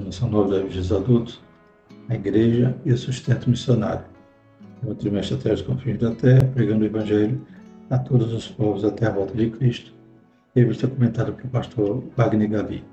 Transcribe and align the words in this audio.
nossa 0.00 0.26
nova 0.26 0.58
da 0.58 0.66
dos 0.66 0.92
adultos, 0.92 1.40
a 2.08 2.14
igreja 2.14 2.76
e 2.84 2.92
o 2.92 2.96
sustento 2.96 3.50
missionário. 3.50 4.04
No 4.82 4.94
trimestre 4.94 5.36
até 5.36 5.52
os 5.52 5.62
confins 5.62 5.98
da 5.98 6.14
terra, 6.14 6.44
pregando 6.54 6.84
o 6.84 6.86
Evangelho 6.86 7.44
a 7.90 7.98
todos 7.98 8.32
os 8.32 8.48
povos 8.48 8.84
até 8.84 9.06
a 9.06 9.10
volta 9.10 9.34
de 9.34 9.50
Cristo. 9.50 9.92
Revista 10.54 10.88
comentada 10.88 11.32
pelo 11.32 11.48
pastor 11.48 12.02
Wagner 12.16 12.48
Gavi, 12.48 12.84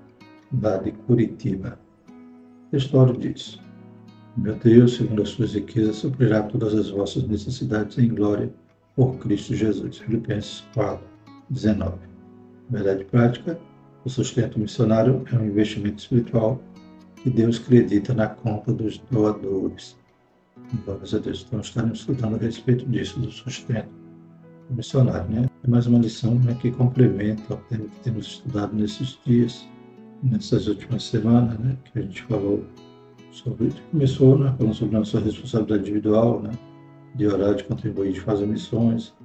da 0.51 0.77
de 0.77 0.91
Curitiba. 0.91 1.79
A 2.73 2.77
história 2.77 3.13
diz: 3.13 3.59
Meu 4.37 4.55
Deus, 4.55 4.95
segundo 4.95 5.21
as 5.21 5.29
suas 5.29 5.53
riquezas, 5.53 5.97
suprirá 5.97 6.43
todas 6.43 6.73
as 6.73 6.89
vossas 6.89 7.27
necessidades 7.27 7.97
em 7.97 8.09
glória 8.09 8.51
por 8.95 9.17
Cristo 9.17 9.55
Jesus. 9.55 9.99
Filipenses 9.99 10.63
4, 10.73 11.05
19. 11.49 11.97
Verdade 12.69 13.05
prática: 13.05 13.59
o 14.05 14.09
sustento 14.09 14.59
missionário 14.59 15.25
é 15.33 15.35
um 15.35 15.45
investimento 15.45 15.97
espiritual 15.97 16.61
que 17.15 17.29
Deus 17.29 17.59
acredita 17.59 18.13
na 18.13 18.27
conta 18.27 18.71
dos 18.71 18.99
doadores. 19.09 19.97
Glórias 20.85 21.13
a 21.15 21.17
Deus. 21.17 21.45
Então, 21.47 21.59
estaremos 21.59 21.99
estudando 21.99 22.35
a 22.35 22.37
respeito 22.37 22.85
disso, 22.85 23.19
do 23.19 23.31
sustento 23.31 23.89
missionário. 24.69 25.27
Né? 25.29 25.49
É 25.63 25.67
mais 25.67 25.87
uma 25.87 25.99
lição 25.99 26.35
né, 26.35 26.55
que 26.61 26.71
complementa 26.71 27.55
o 27.55 27.57
tema 27.57 27.85
que 27.85 27.99
temos 28.03 28.27
estudado 28.27 28.75
nesses 28.75 29.19
dias, 29.25 29.67
nessas 30.21 30.67
últimas 30.67 31.03
semanas, 31.03 31.57
né, 31.57 31.75
que 31.85 31.99
a 31.99 32.01
gente 32.03 32.21
falou 32.23 32.63
sobre. 33.31 33.73
Começou 33.91 34.37
né, 34.37 34.53
falando 34.55 34.75
sobre 34.75 34.95
a 34.95 34.99
nossa 34.99 35.19
responsabilidade 35.19 35.81
individual, 35.81 36.43
né, 36.43 36.51
de 37.15 37.25
orar, 37.25 37.55
de 37.55 37.63
contribuir, 37.63 38.13
de 38.13 38.21
fazer 38.21 38.45
missões. 38.45 39.15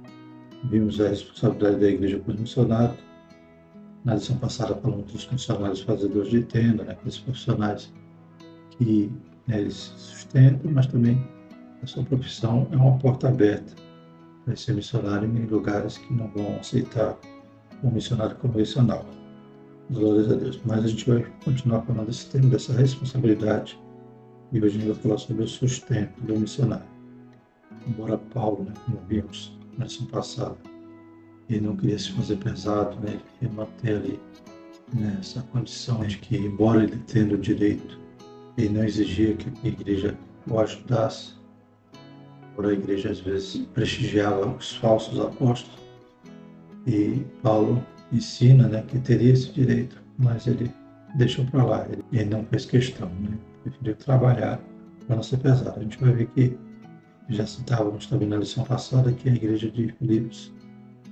Vimos 0.63 0.99
a 0.99 1.09
responsabilidade 1.09 1.77
da 1.77 1.89
igreja 1.89 2.19
com 2.19 2.31
os 2.31 2.39
missionários 2.39 3.10
na 4.03 4.15
lição 4.15 4.37
passada 4.37 4.75
falamos 4.75 5.11
dos 5.11 5.23
funcionários 5.25 5.81
fazedores 5.81 6.29
de 6.29 6.43
tenda, 6.43 6.83
né, 6.83 6.93
aqueles 6.93 7.17
profissionais 7.19 7.93
que 8.71 9.11
né, 9.47 9.59
eles 9.59 9.93
sustentam, 9.95 10.71
mas 10.71 10.87
também 10.87 11.21
a 11.81 11.87
sua 11.87 12.03
profissão 12.03 12.67
é 12.71 12.75
uma 12.75 12.97
porta 12.97 13.27
aberta 13.27 13.73
para 14.45 14.55
ser 14.55 14.73
missionário 14.73 15.27
em 15.27 15.45
lugares 15.45 15.97
que 15.97 16.13
não 16.13 16.27
vão 16.29 16.57
aceitar 16.59 17.17
um 17.83 17.91
missionário 17.91 18.35
convencional. 18.37 19.05
Glórias 19.89 20.31
a 20.31 20.35
Deus. 20.35 20.59
Mas 20.65 20.85
a 20.85 20.87
gente 20.87 21.09
vai 21.09 21.25
continuar 21.43 21.81
falando 21.81 22.07
desse 22.07 22.27
tema, 22.27 22.49
dessa 22.49 22.73
responsabilidade, 22.73 23.79
e 24.51 24.59
hoje 24.59 24.77
a 24.77 24.79
gente 24.79 24.91
vai 24.91 25.01
falar 25.01 25.17
sobre 25.17 25.43
o 25.43 25.47
sustento 25.47 26.21
do 26.21 26.39
missionário. 26.39 26.85
Embora 27.87 28.17
Paulo, 28.17 28.63
né, 28.63 28.73
como 28.85 28.99
vimos 29.07 29.57
na 29.77 29.85
lição 29.85 30.05
passada, 30.07 30.55
ele 31.55 31.67
não 31.67 31.75
queria 31.75 31.99
se 31.99 32.11
fazer 32.11 32.37
pesado, 32.37 32.95
né? 33.01 33.11
ele 33.11 33.21
queria 33.39 33.53
manter 33.53 33.95
ali 33.95 34.19
nessa 34.93 35.39
né, 35.39 35.45
condição 35.51 35.99
de 36.01 36.17
que, 36.17 36.37
embora 36.37 36.83
ele 36.83 37.01
tendo 37.07 37.35
o 37.35 37.37
direito, 37.37 37.99
ele 38.57 38.69
não 38.69 38.83
exigia 38.83 39.35
que 39.35 39.49
a 39.63 39.67
igreja 39.67 40.17
o 40.47 40.59
ajudasse, 40.59 41.33
por 42.55 42.65
a 42.65 42.73
igreja 42.73 43.11
às 43.11 43.19
vezes 43.19 43.65
prestigiava 43.73 44.47
os 44.47 44.75
falsos 44.75 45.19
apóstolos, 45.19 45.79
e 46.87 47.23
Paulo 47.41 47.83
ensina 48.11 48.67
né, 48.67 48.83
que 48.87 48.99
teria 48.99 49.33
esse 49.33 49.51
direito, 49.51 50.01
mas 50.17 50.47
ele 50.47 50.71
deixou 51.15 51.45
para 51.45 51.63
lá, 51.63 51.87
ele, 51.89 52.03
ele, 52.11 52.29
não 52.29 52.45
fez 52.45 52.65
questão, 52.65 53.09
né? 53.19 53.37
preferiu 53.63 53.95
trabalhar 53.95 54.59
para 55.05 55.15
não 55.15 55.23
ser 55.23 55.37
pesado. 55.37 55.79
A 55.79 55.83
gente 55.83 55.99
vai 55.99 56.11
ver 56.11 56.27
que 56.27 56.57
já 57.29 57.45
citávamos 57.45 58.07
também 58.07 58.27
na 58.27 58.37
lição 58.37 58.63
passada 58.63 59.11
que 59.11 59.29
a 59.29 59.33
igreja 59.33 59.69
de 59.69 59.93
Filipos 59.93 60.51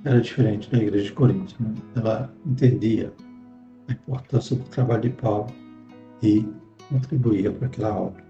era 0.05 0.21
diferente 0.21 0.69
da 0.69 0.77
igreja 0.77 1.05
de 1.05 1.13
Corinto. 1.13 1.55
Né? 1.59 1.73
Ela 1.95 2.33
entendia 2.45 3.13
a 3.87 3.91
importância 3.93 4.55
do 4.55 4.63
trabalho 4.65 5.01
de 5.01 5.09
Paulo 5.09 5.47
e 6.21 6.45
contribuía 6.89 7.51
para 7.51 7.67
aquela 7.67 7.95
obra. 7.95 8.23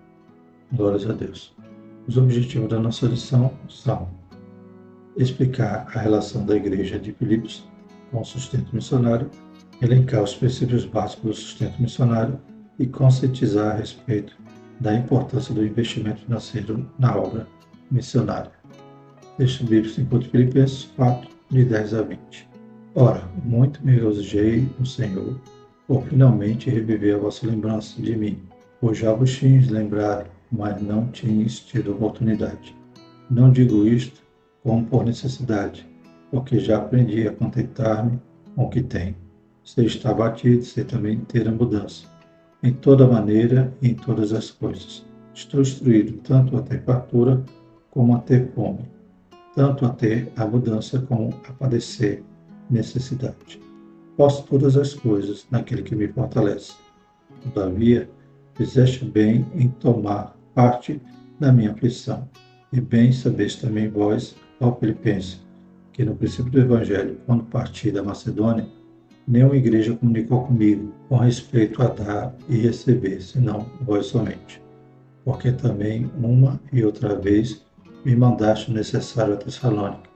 Glórias 0.72 1.09
a 1.09 1.13
Deus. 1.13 1.56
Os 2.07 2.18
objetivos 2.18 2.69
da 2.69 2.80
nossa 2.80 3.07
lição 3.07 3.52
são 3.68 4.09
explicar 5.18 5.88
a 5.94 6.00
relação 6.00 6.46
da 6.46 6.56
igreja 6.56 7.00
de 7.00 7.12
Filipos 7.13 7.68
com 8.12 8.22
o 8.22 8.25
sustento 8.25 8.74
missionário, 8.74 9.30
elencar 9.81 10.24
os 10.24 10.36
princípios 10.36 10.86
básicos 10.86 11.30
do 11.30 11.34
sustento 11.36 11.81
missionário 11.81 12.40
e 12.78 12.88
conscientizar 12.88 13.75
a 13.75 13.80
respeito 13.80 14.36
da 14.80 14.96
importância 14.96 15.53
do 15.53 15.66
investimento 15.66 16.22
financeiro 16.22 16.90
na 16.97 17.16
obra 17.16 17.47
missionária. 17.91 18.51
Texto 19.38 19.66
bíblico 19.66 20.00
enquanto 20.01 20.30
Filipenses 20.30 20.86
4, 20.96 21.30
de 21.50 21.66
10 21.66 21.94
a 21.96 22.02
20. 22.04 22.48
Ora, 22.94 23.28
muito 23.44 23.84
me 23.84 23.94
regozijei 23.94 24.70
no 24.78 24.86
Senhor, 24.86 25.40
por 25.88 26.04
finalmente 26.04 26.70
reviver 26.70 27.16
a 27.16 27.20
vossa 27.20 27.48
lembrança 27.48 28.00
de 28.00 28.16
mim, 28.16 28.40
pois 28.80 29.00
já 29.00 29.14
vos 29.14 29.36
tinhas 29.36 29.68
lembrado, 29.68 30.30
mas 30.52 30.80
não 30.82 31.08
tinhas 31.08 31.60
tido 31.60 31.92
oportunidade. 31.92 32.76
Não 33.32 33.52
digo 33.52 33.88
isto 33.88 34.22
como 34.64 34.86
por 34.86 35.06
necessidade, 35.06 35.88
porque 36.30 36.60
já 36.60 36.78
aprendi 36.78 37.28
a 37.28 37.34
contentar-me 37.34 38.20
com 38.56 38.66
o 38.66 38.70
que 38.70 38.84
tenho. 38.84 39.16
Se 39.64 39.84
está 39.86 40.14
batido, 40.14 40.64
se 40.64 40.84
também 40.84 41.20
ter 41.22 41.48
a 41.48 41.52
mudança. 41.52 42.06
Em 42.62 42.74
toda 42.74 43.08
maneira 43.08 43.74
e 43.81 43.90
em 43.90 43.96
todas 43.96 44.34
as 44.34 44.52
coisas. 44.52 45.06
Estou 45.34 45.62
instruído 45.62 46.14
tanto 46.24 46.58
a 46.58 46.62
ter 46.62 46.84
fartura 46.84 47.44
como 47.90 48.16
a 48.16 48.20
ter 48.20 48.52
fome 48.54 48.99
tanto 49.59 49.86
a 49.86 49.90
ter 49.90 50.31
abundância 50.38 51.02
como 51.02 51.34
a 51.46 51.52
padecer 51.52 52.24
necessidade. 52.70 53.59
Posso 54.16 54.44
todas 54.44 54.78
as 54.78 54.94
coisas 54.94 55.46
naquele 55.52 55.84
que 55.84 55.94
me 55.94 56.08
fortalece. 56.08 56.75
Todavia, 57.44 58.09
fizeste 58.56 59.03
bem 59.03 59.46
em 59.53 59.68
tomar 59.68 60.34
parte 60.56 61.02
da 61.42 61.52
minha 61.52 61.72
aflição. 61.72 62.25
E 62.72 62.80
bem 62.80 63.12
sabeis 63.12 63.58
também 63.58 63.90
vós, 63.90 64.34
ó 64.62 64.74
Filipenses, 64.75 65.46
que 65.92 66.06
no 66.06 66.16
princípio 66.16 66.53
do 66.53 66.62
Evangelho, 66.62 67.19
quando 67.25 67.44
parti 67.44 67.92
da 67.92 68.02
Macedônia, 68.02 68.66
nenhuma 69.28 69.58
igreja 69.58 69.94
comunicou 69.94 70.46
comigo 70.46 70.94
com 71.09 71.18
respeito 71.18 71.81
a 71.81 71.88
dar 71.88 72.34
e 72.48 72.56
receber, 72.59 73.22
senão 73.22 73.66
vós 73.81 74.06
somente. 74.06 74.62
Porque 75.25 75.52
também 75.52 76.09
uma 76.18 76.62
e 76.72 76.81
outra 76.81 77.14
vez 77.19 77.68
me 78.06 78.16
mandaste 78.16 78.72
o 78.72 78.74
necessário 78.74 79.34
a 79.34 79.38
Tessalônica. 79.38 80.10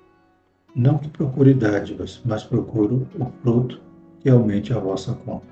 Não 0.75 0.97
que 0.97 1.09
procure 1.09 1.53
dádivas, 1.53 2.21
mas 2.25 2.43
procuro 2.43 3.07
o 3.19 3.25
fruto 3.41 3.81
que 4.19 4.29
aumente 4.29 4.73
a 4.73 4.79
vossa 4.79 5.13
conta. 5.13 5.45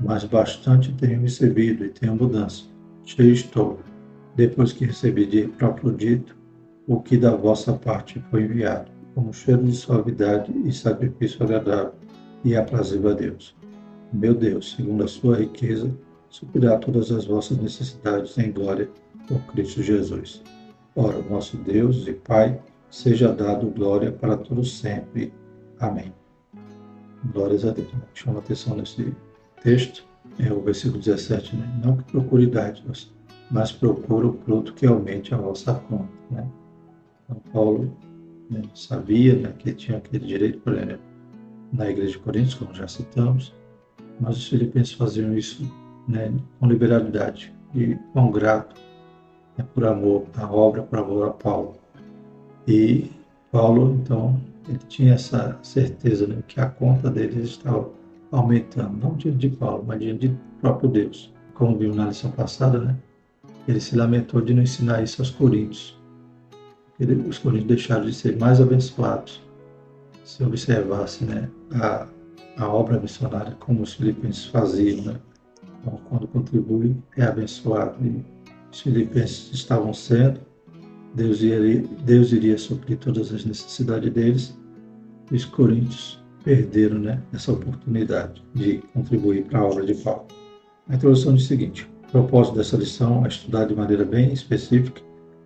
Mas 0.00 0.24
bastante 0.24 0.92
tenho 0.92 1.20
recebido 1.20 1.84
e 1.84 1.90
tenho 1.90 2.14
mudança. 2.14 2.64
Cheio 3.04 3.32
estou, 3.32 3.80
depois 4.34 4.72
que 4.72 4.84
recebi 4.84 5.26
de 5.26 5.48
próprio 5.48 5.92
dito 5.92 6.36
o 6.86 7.00
que 7.00 7.16
da 7.16 7.34
vossa 7.34 7.72
parte 7.72 8.22
foi 8.30 8.44
enviado, 8.44 8.90
como 9.14 9.32
cheiro 9.32 9.64
de 9.64 9.72
suavidade 9.72 10.52
e 10.64 10.72
sacrifício 10.72 11.42
agradável 11.42 11.94
e 12.44 12.54
aprazível 12.54 13.10
a 13.10 13.14
Deus. 13.14 13.56
Meu 14.12 14.34
Deus, 14.34 14.74
segundo 14.76 15.04
a 15.04 15.08
sua 15.08 15.38
riqueza, 15.38 15.92
suprirá 16.28 16.78
todas 16.78 17.10
as 17.10 17.24
vossas 17.24 17.58
necessidades 17.58 18.38
em 18.38 18.52
glória 18.52 18.88
por 19.26 19.40
Cristo 19.46 19.82
Jesus. 19.82 20.42
Ora, 20.98 21.20
nosso 21.28 21.58
Deus 21.58 22.08
e 22.08 22.14
Pai, 22.14 22.58
seja 22.88 23.30
dado 23.30 23.68
glória 23.68 24.10
para 24.10 24.34
todos 24.34 24.78
sempre. 24.78 25.30
Amém. 25.78 26.10
Glórias 27.34 27.66
a 27.66 27.70
Deus. 27.70 27.88
Chama 28.14 28.38
atenção 28.38 28.74
nesse 28.74 29.14
texto, 29.62 30.06
é 30.38 30.50
o 30.50 30.62
versículo 30.62 30.98
17, 30.98 31.54
né? 31.54 31.80
Não 31.84 31.98
que 31.98 32.04
procure 32.04 32.46
dádivas, 32.46 33.12
mas 33.50 33.72
procure 33.72 34.26
o 34.26 34.32
fruto 34.32 34.72
que 34.72 34.86
aumente 34.86 35.34
a 35.34 35.36
vossa 35.36 35.74
conta, 35.74 36.08
né? 36.30 36.48
Então, 37.24 37.42
Paulo 37.52 37.94
né, 38.48 38.62
sabia 38.74 39.34
né, 39.36 39.52
que 39.58 39.74
tinha 39.74 39.98
aquele 39.98 40.24
direito, 40.24 40.60
por 40.60 40.72
exemplo, 40.72 41.00
na 41.74 41.90
igreja 41.90 42.12
de 42.12 42.18
Coríntios, 42.20 42.54
como 42.54 42.72
já 42.72 42.88
citamos, 42.88 43.52
mas 44.18 44.38
os 44.38 44.48
filipenses 44.48 44.94
faziam 44.94 45.36
isso 45.36 45.70
né, 46.08 46.32
com 46.58 46.66
liberalidade 46.66 47.54
e 47.74 47.96
com 48.14 48.30
grato 48.30 48.85
é 49.58 49.62
por 49.62 49.84
amor 49.84 50.24
à 50.36 50.50
obra, 50.50 50.82
por 50.82 50.98
amor 50.98 51.28
a 51.28 51.30
Paulo. 51.30 51.74
E 52.66 53.10
Paulo, 53.50 53.94
então, 53.94 54.40
ele 54.68 54.80
tinha 54.88 55.14
essa 55.14 55.58
certeza 55.62 56.26
né, 56.26 56.42
que 56.46 56.60
a 56.60 56.66
conta 56.66 57.10
deles 57.10 57.50
estava 57.50 57.88
aumentando, 58.32 58.96
não 58.98 59.14
diante 59.14 59.38
de 59.38 59.50
Paulo, 59.50 59.84
mas 59.86 60.00
diante 60.00 60.28
de 60.28 60.36
próprio 60.60 60.88
Deus. 60.88 61.32
Como 61.54 61.76
vimos 61.76 61.96
na 61.96 62.08
lição 62.08 62.30
passada, 62.32 62.78
né, 62.78 62.96
ele 63.66 63.80
se 63.80 63.96
lamentou 63.96 64.40
de 64.40 64.52
não 64.52 64.62
ensinar 64.62 65.02
isso 65.02 65.22
aos 65.22 65.30
coríntios. 65.30 65.98
Ele, 66.98 67.14
os 67.28 67.38
coríntios 67.38 67.68
deixaram 67.68 68.04
de 68.04 68.12
ser 68.12 68.36
mais 68.38 68.60
abençoados 68.60 69.46
se 70.26 70.42
observasse 70.42 71.24
né, 71.24 71.48
a, 71.74 72.08
a 72.58 72.68
obra 72.68 72.98
missionária 72.98 73.56
como 73.60 73.82
os 73.82 73.94
filipenses 73.94 74.46
faziam. 74.46 75.04
Né? 75.04 75.16
Então, 75.80 76.00
quando 76.08 76.26
contribui, 76.26 76.96
é 77.16 77.22
abençoado. 77.22 77.94
E 78.04 78.24
os 78.72 78.80
filipenses 78.80 79.50
estavam 79.52 79.92
sendo, 79.92 80.40
Deus 81.14 81.40
iria, 81.40 81.84
Deus 82.04 82.32
iria 82.32 82.58
suprir 82.58 82.98
todas 82.98 83.32
as 83.32 83.44
necessidades 83.44 84.12
deles, 84.12 84.58
e 85.30 85.36
os 85.36 85.44
coríntios 85.44 86.22
perderam 86.44 86.98
né, 86.98 87.20
essa 87.32 87.52
oportunidade 87.52 88.42
de 88.54 88.78
contribuir 88.94 89.44
para 89.44 89.60
a 89.60 89.64
obra 89.64 89.84
de 89.84 89.94
Paulo. 89.94 90.26
A 90.88 90.94
introdução 90.94 91.34
diz 91.34 91.44
o 91.44 91.48
seguinte: 91.48 91.90
o 92.08 92.12
propósito 92.12 92.56
dessa 92.56 92.76
lição 92.76 93.24
é 93.24 93.28
estudar 93.28 93.64
de 93.64 93.74
maneira 93.74 94.04
bem 94.04 94.32
específica 94.32 95.02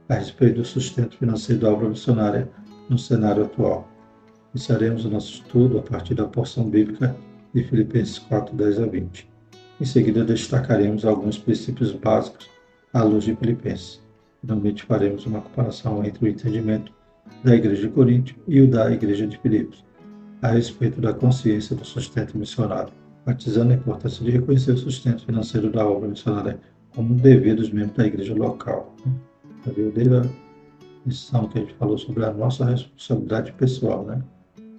a 0.08 0.14
respeito 0.14 0.56
do 0.56 0.64
sustento 0.64 1.16
financeiro 1.16 1.62
da 1.62 1.70
obra 1.70 1.88
missionária 1.88 2.50
no 2.88 2.98
cenário 2.98 3.44
atual. 3.44 3.88
Iniciaremos 4.52 5.04
o 5.04 5.10
nosso 5.10 5.34
estudo 5.34 5.78
a 5.78 5.82
partir 5.82 6.14
da 6.14 6.24
porção 6.24 6.68
bíblica 6.68 7.16
de 7.54 7.62
Filipenses 7.62 8.18
4, 8.18 8.54
10 8.54 8.80
a 8.80 8.86
20. 8.86 9.30
Em 9.80 9.84
seguida, 9.84 10.24
destacaremos 10.24 11.04
alguns 11.04 11.38
princípios 11.38 11.92
básicos 11.92 12.50
à 12.92 13.02
luz 13.02 13.24
de 13.24 13.34
Filipenses. 13.36 14.00
Finalmente, 14.40 14.84
faremos 14.84 15.26
uma 15.26 15.40
comparação 15.40 16.04
entre 16.04 16.24
o 16.24 16.28
entendimento 16.28 16.92
da 17.44 17.54
Igreja 17.54 17.82
de 17.82 17.88
Corinto 17.88 18.34
e 18.48 18.60
o 18.60 18.70
da 18.70 18.90
Igreja 18.90 19.26
de 19.26 19.38
Filipos, 19.38 19.84
a 20.42 20.48
respeito 20.48 21.00
da 21.00 21.12
consciência 21.12 21.76
do 21.76 21.84
sustento 21.84 22.36
missionário, 22.36 22.92
batizando 23.24 23.72
a 23.72 23.76
importância 23.76 24.24
de 24.24 24.30
reconhecer 24.30 24.72
o 24.72 24.78
sustento 24.78 25.24
financeiro 25.24 25.70
da 25.70 25.86
obra 25.86 26.08
missionária 26.08 26.58
como 26.94 27.14
um 27.14 27.16
dever 27.16 27.54
dos 27.54 27.70
membros 27.70 27.96
da 27.96 28.06
igreja 28.06 28.34
local. 28.34 28.94
Já 29.64 29.72
viu 29.72 29.92
desde 29.92 30.16
a 30.16 30.24
missão 31.06 31.46
que 31.48 31.58
a 31.58 31.60
gente 31.60 31.74
falou 31.74 31.98
sobre 31.98 32.24
a 32.24 32.32
nossa 32.32 32.64
responsabilidade 32.64 33.52
pessoal, 33.52 34.04
né? 34.04 34.22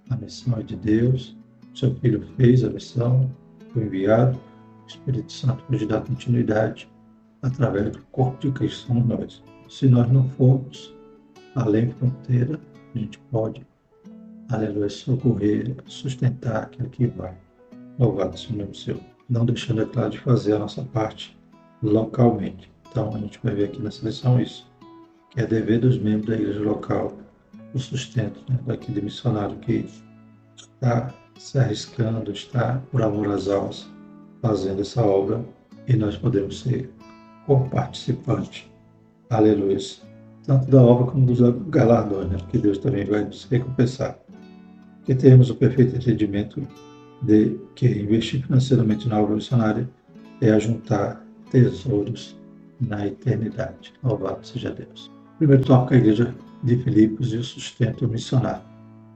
A 0.10 0.16
missão 0.18 0.60
é 0.60 0.64
de 0.64 0.76
Deus, 0.76 1.38
seu 1.74 1.96
filho 1.96 2.22
fez 2.36 2.64
a 2.64 2.70
missão, 2.70 3.30
foi 3.70 3.84
enviado, 3.84 4.38
o 4.84 4.88
Espírito 4.88 5.32
Santo 5.32 5.64
pode 5.64 5.86
dar 5.86 6.02
continuidade 6.02 6.91
através 7.42 7.92
do 7.92 8.02
corpo 8.12 8.40
de 8.40 8.52
Cristo 8.52 8.88
somos 8.88 9.06
nós. 9.06 9.44
Se 9.70 9.88
nós 9.88 10.12
não 10.12 10.28
formos 10.30 10.94
além 11.56 11.92
fronteira, 11.92 12.60
a 12.94 12.98
gente 12.98 13.20
pode, 13.32 13.66
aleluia, 14.50 14.90
socorrer, 14.90 15.76
sustentar 15.86 16.64
aquele 16.64 16.90
que 16.90 17.08
vai. 17.08 17.36
Louvado 17.98 18.38
seja 18.38 18.54
o 18.54 18.58
nome 18.58 18.76
seu. 18.76 19.00
Não 19.30 19.46
deixando, 19.46 19.82
é 19.82 19.86
claro, 19.86 20.10
de 20.10 20.20
fazer 20.20 20.54
a 20.54 20.60
nossa 20.60 20.84
parte 20.84 21.38
localmente. 21.82 22.72
Então, 22.90 23.16
a 23.16 23.20
gente 23.20 23.40
vai 23.42 23.56
ver 23.56 23.66
aqui 23.66 23.82
nessa 23.82 24.06
lição 24.06 24.40
isso, 24.40 24.70
que 25.30 25.40
é 25.40 25.46
dever 25.46 25.80
dos 25.80 25.98
membros 25.98 26.28
da 26.28 26.36
igreja 26.36 26.62
local 26.62 27.18
o 27.74 27.80
sustento 27.80 28.44
né, 28.50 28.60
daquele 28.66 29.02
missionário 29.02 29.58
que 29.60 29.86
está 30.56 31.14
se 31.38 31.58
arriscando, 31.58 32.32
está 32.32 32.82
por 32.92 33.02
amor 33.02 33.30
às 33.30 33.48
almas 33.48 33.90
fazendo 34.42 34.82
essa 34.82 35.02
obra 35.04 35.44
e 35.88 35.96
nós 35.96 36.18
podemos 36.18 36.60
ser 36.60 36.92
co-participantes. 37.46 38.70
Aleluia 39.30 39.78
tanto 40.44 40.70
da 40.72 40.82
obra 40.82 41.12
como 41.12 41.26
dos 41.26 41.40
galardões, 41.70 42.30
né? 42.30 42.38
porque 42.38 42.58
Deus 42.58 42.78
também 42.78 43.06
vai 43.06 43.24
nos 43.24 43.46
recompensar. 43.46 44.18
Que 45.06 45.16
tenhamos 45.16 45.50
o 45.50 45.56
perfeito 45.56 45.96
entendimento 45.96 46.68
de 47.22 47.60
que 47.76 47.88
investir 47.88 48.46
financeiramente 48.46 49.08
na 49.08 49.20
obra 49.20 49.36
missionária 49.36 49.90
é 50.42 50.52
ajuntar 50.52 51.24
tesouros 51.52 52.38
na 52.80 53.08
eternidade. 53.08 53.94
Louvado 54.04 54.46
seja 54.46 54.72
Deus. 54.72 55.12
Primeiro 55.38 55.64
tópico, 55.64 55.94
a 55.94 55.98
igreja 55.98 56.36
de 56.64 56.78
Filipos 56.78 57.34
e 57.34 57.38
o 57.38 57.44
sustento 57.44 58.08
missionário. 58.08 58.64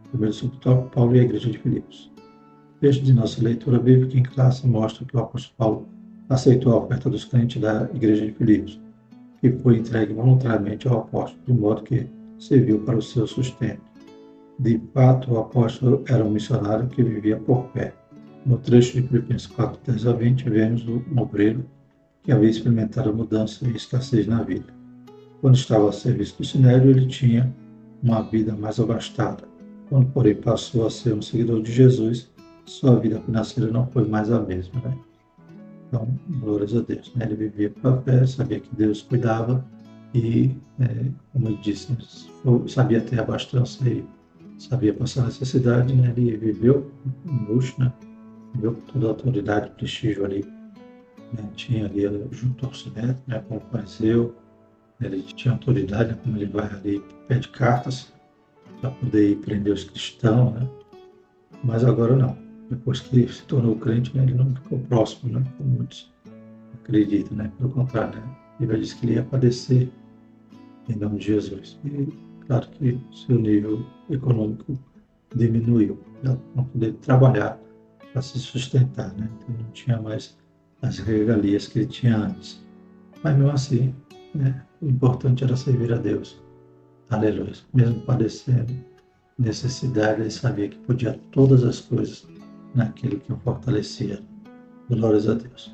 Primeiro 0.10 0.34
subtópico, 0.34 0.90
Paulo 0.90 1.16
e 1.16 1.20
a 1.20 1.24
igreja 1.24 1.50
de 1.50 1.58
Filipos. 1.58 2.12
Texto 2.80 3.04
de 3.04 3.14
nossa 3.14 3.42
leitura 3.42 3.80
bíblica 3.80 4.18
em 4.18 4.24
classe 4.24 4.68
mostra 4.68 5.06
que 5.06 5.16
o 5.16 5.20
apóstolo 5.20 5.56
Paulo 5.58 5.90
aceitou 6.30 6.74
a 6.74 6.78
oferta 6.78 7.10
dos 7.10 7.26
crentes 7.26 7.62
da 7.62 7.90
igreja 7.94 8.26
de 8.26 8.34
Filipos 8.34 8.80
que 9.52 9.52
foi 9.60 9.78
entregue 9.78 10.14
voluntariamente 10.14 10.88
ao 10.88 11.00
apóstolo, 11.00 11.44
de 11.46 11.54
modo 11.54 11.84
que 11.84 12.08
serviu 12.40 12.80
para 12.80 12.98
o 12.98 13.02
seu 13.02 13.28
sustento. 13.28 13.82
De 14.58 14.82
fato, 14.94 15.32
o 15.32 15.40
apóstolo 15.40 16.04
era 16.08 16.24
um 16.24 16.32
missionário 16.32 16.88
que 16.88 17.04
vivia 17.04 17.38
por 17.38 17.68
fé. 17.72 17.94
No 18.46 18.58
trecho 18.58 19.00
de 19.00 19.08
Filipenses 19.08 19.48
4, 19.48 19.80
10 19.86 20.08
a 20.08 20.14
20, 20.14 20.50
vemos 20.50 20.88
um 20.88 21.20
obreiro 21.20 21.66
que 22.24 22.32
havia 22.32 22.50
experimentado 22.50 23.14
mudança 23.14 23.68
e 23.68 23.76
escassez 23.76 24.26
na 24.26 24.42
vida. 24.42 24.74
Quando 25.42 25.56
estava 25.56 25.90
a 25.90 25.92
serviço 25.92 26.38
do 26.38 26.46
Sinério, 26.46 26.90
ele 26.90 27.06
tinha 27.06 27.54
uma 28.02 28.22
vida 28.24 28.56
mais 28.56 28.80
abastada. 28.80 29.44
Quando, 29.90 30.08
porém, 30.08 30.36
passou 30.36 30.88
a 30.88 30.90
ser 30.90 31.14
um 31.14 31.22
seguidor 31.22 31.62
de 31.62 31.72
Jesus, 31.72 32.32
sua 32.66 32.96
vida 32.96 33.20
financeira 33.20 33.70
não 33.70 33.86
foi 33.88 34.08
mais 34.08 34.32
a 34.32 34.40
mesma. 34.40 34.82
Né? 34.82 34.98
Então, 35.88 36.08
glórias 36.40 36.76
a 36.76 36.82
Deus. 36.82 37.14
Né? 37.16 37.26
Ele 37.26 37.36
vivia 37.36 37.70
pela 37.70 38.02
fé, 38.02 38.26
sabia 38.26 38.60
que 38.60 38.76
Deus 38.76 39.02
cuidava 39.02 39.66
e, 40.14 40.56
é, 40.80 41.12
como 41.32 41.50
ele 41.50 41.58
disse, 41.58 41.96
sabia 42.68 43.02
ter 43.02 43.20
abastança 43.20 43.88
e 43.88 44.06
sabia 44.58 44.94
passar 44.94 45.26
necessidade. 45.26 45.94
Né? 45.94 46.14
Ele 46.16 46.38
viveu 46.38 46.92
em 47.26 47.46
luxo, 47.52 47.76
né? 47.80 47.92
viveu 48.54 48.74
com 48.74 48.82
toda 48.82 49.06
a 49.08 49.10
autoridade, 49.10 49.72
prestígio 49.72 50.26
ali. 50.26 50.44
Né? 51.34 51.44
Tinha 51.56 51.86
ali 51.86 52.04
junto 52.32 52.66
ao 52.66 52.74
Sinédrio, 52.74 53.18
né? 53.28 53.44
como 53.48 53.62
fariseu, 53.72 54.36
ele 55.02 55.22
tinha 55.22 55.54
autoridade, 55.54 56.10
né? 56.10 56.20
como 56.24 56.38
ele 56.38 56.46
vai 56.46 56.68
ali, 56.68 57.04
pede 57.28 57.50
cartas 57.50 58.14
para 58.82 58.92
poder 58.92 59.38
prender 59.38 59.74
os 59.74 59.84
cristãos, 59.84 60.54
né? 60.54 60.68
mas 61.64 61.84
agora 61.84 62.16
não 62.16 62.45
depois 62.70 63.00
que 63.00 63.28
se 63.28 63.44
tornou 63.44 63.76
crente, 63.76 64.16
né, 64.16 64.24
ele 64.24 64.34
não 64.34 64.54
ficou 64.56 64.80
próximo, 64.80 65.34
né, 65.34 65.46
como 65.58 65.70
muitos 65.70 66.12
acreditam, 66.74 67.38
né, 67.38 67.52
pelo 67.58 67.70
contrário, 67.70 68.20
né, 68.20 68.38
ele 68.60 68.80
disse 68.80 68.96
que 68.96 69.06
ele 69.06 69.14
ia 69.16 69.24
padecer 69.24 69.90
em 70.90 70.96
nome 70.96 71.20
de 71.20 71.26
Jesus. 71.26 71.80
E 71.86 72.08
claro 72.48 72.68
que 72.70 73.00
seu 73.12 73.40
nível 73.40 73.86
econômico 74.10 74.78
diminuiu, 75.36 76.00
não 76.24 76.66
poder 76.66 76.94
trabalhar 76.94 77.60
para 78.12 78.22
se 78.22 78.40
sustentar, 78.40 79.14
né, 79.14 79.30
então 79.38 79.56
não 79.56 79.72
tinha 79.72 80.02
mais 80.02 80.38
as 80.82 81.00
regalias 81.00 81.68
que 81.68 81.80
ele 81.80 81.88
tinha 81.88 82.18
antes. 82.18 82.64
Mas 83.24 83.36
mesmo 83.36 83.52
assim, 83.52 83.94
né, 84.34 84.64
o 84.82 84.88
importante 84.88 85.44
era 85.44 85.56
servir 85.56 85.92
a 85.94 85.98
Deus. 85.98 86.42
Aleluia. 87.10 87.54
Mesmo 87.74 88.02
padecendo 88.02 88.74
necessidade, 89.38 90.22
ele 90.22 90.32
sabia 90.32 90.70
que 90.70 90.78
podia 90.80 91.20
todas 91.32 91.64
as 91.64 91.82
coisas 91.82 92.28
naquilo 92.76 93.20
que 93.20 93.32
o 93.32 93.38
fortalecia. 93.38 94.20
Glórias 94.90 95.28
a 95.28 95.34
Deus. 95.34 95.74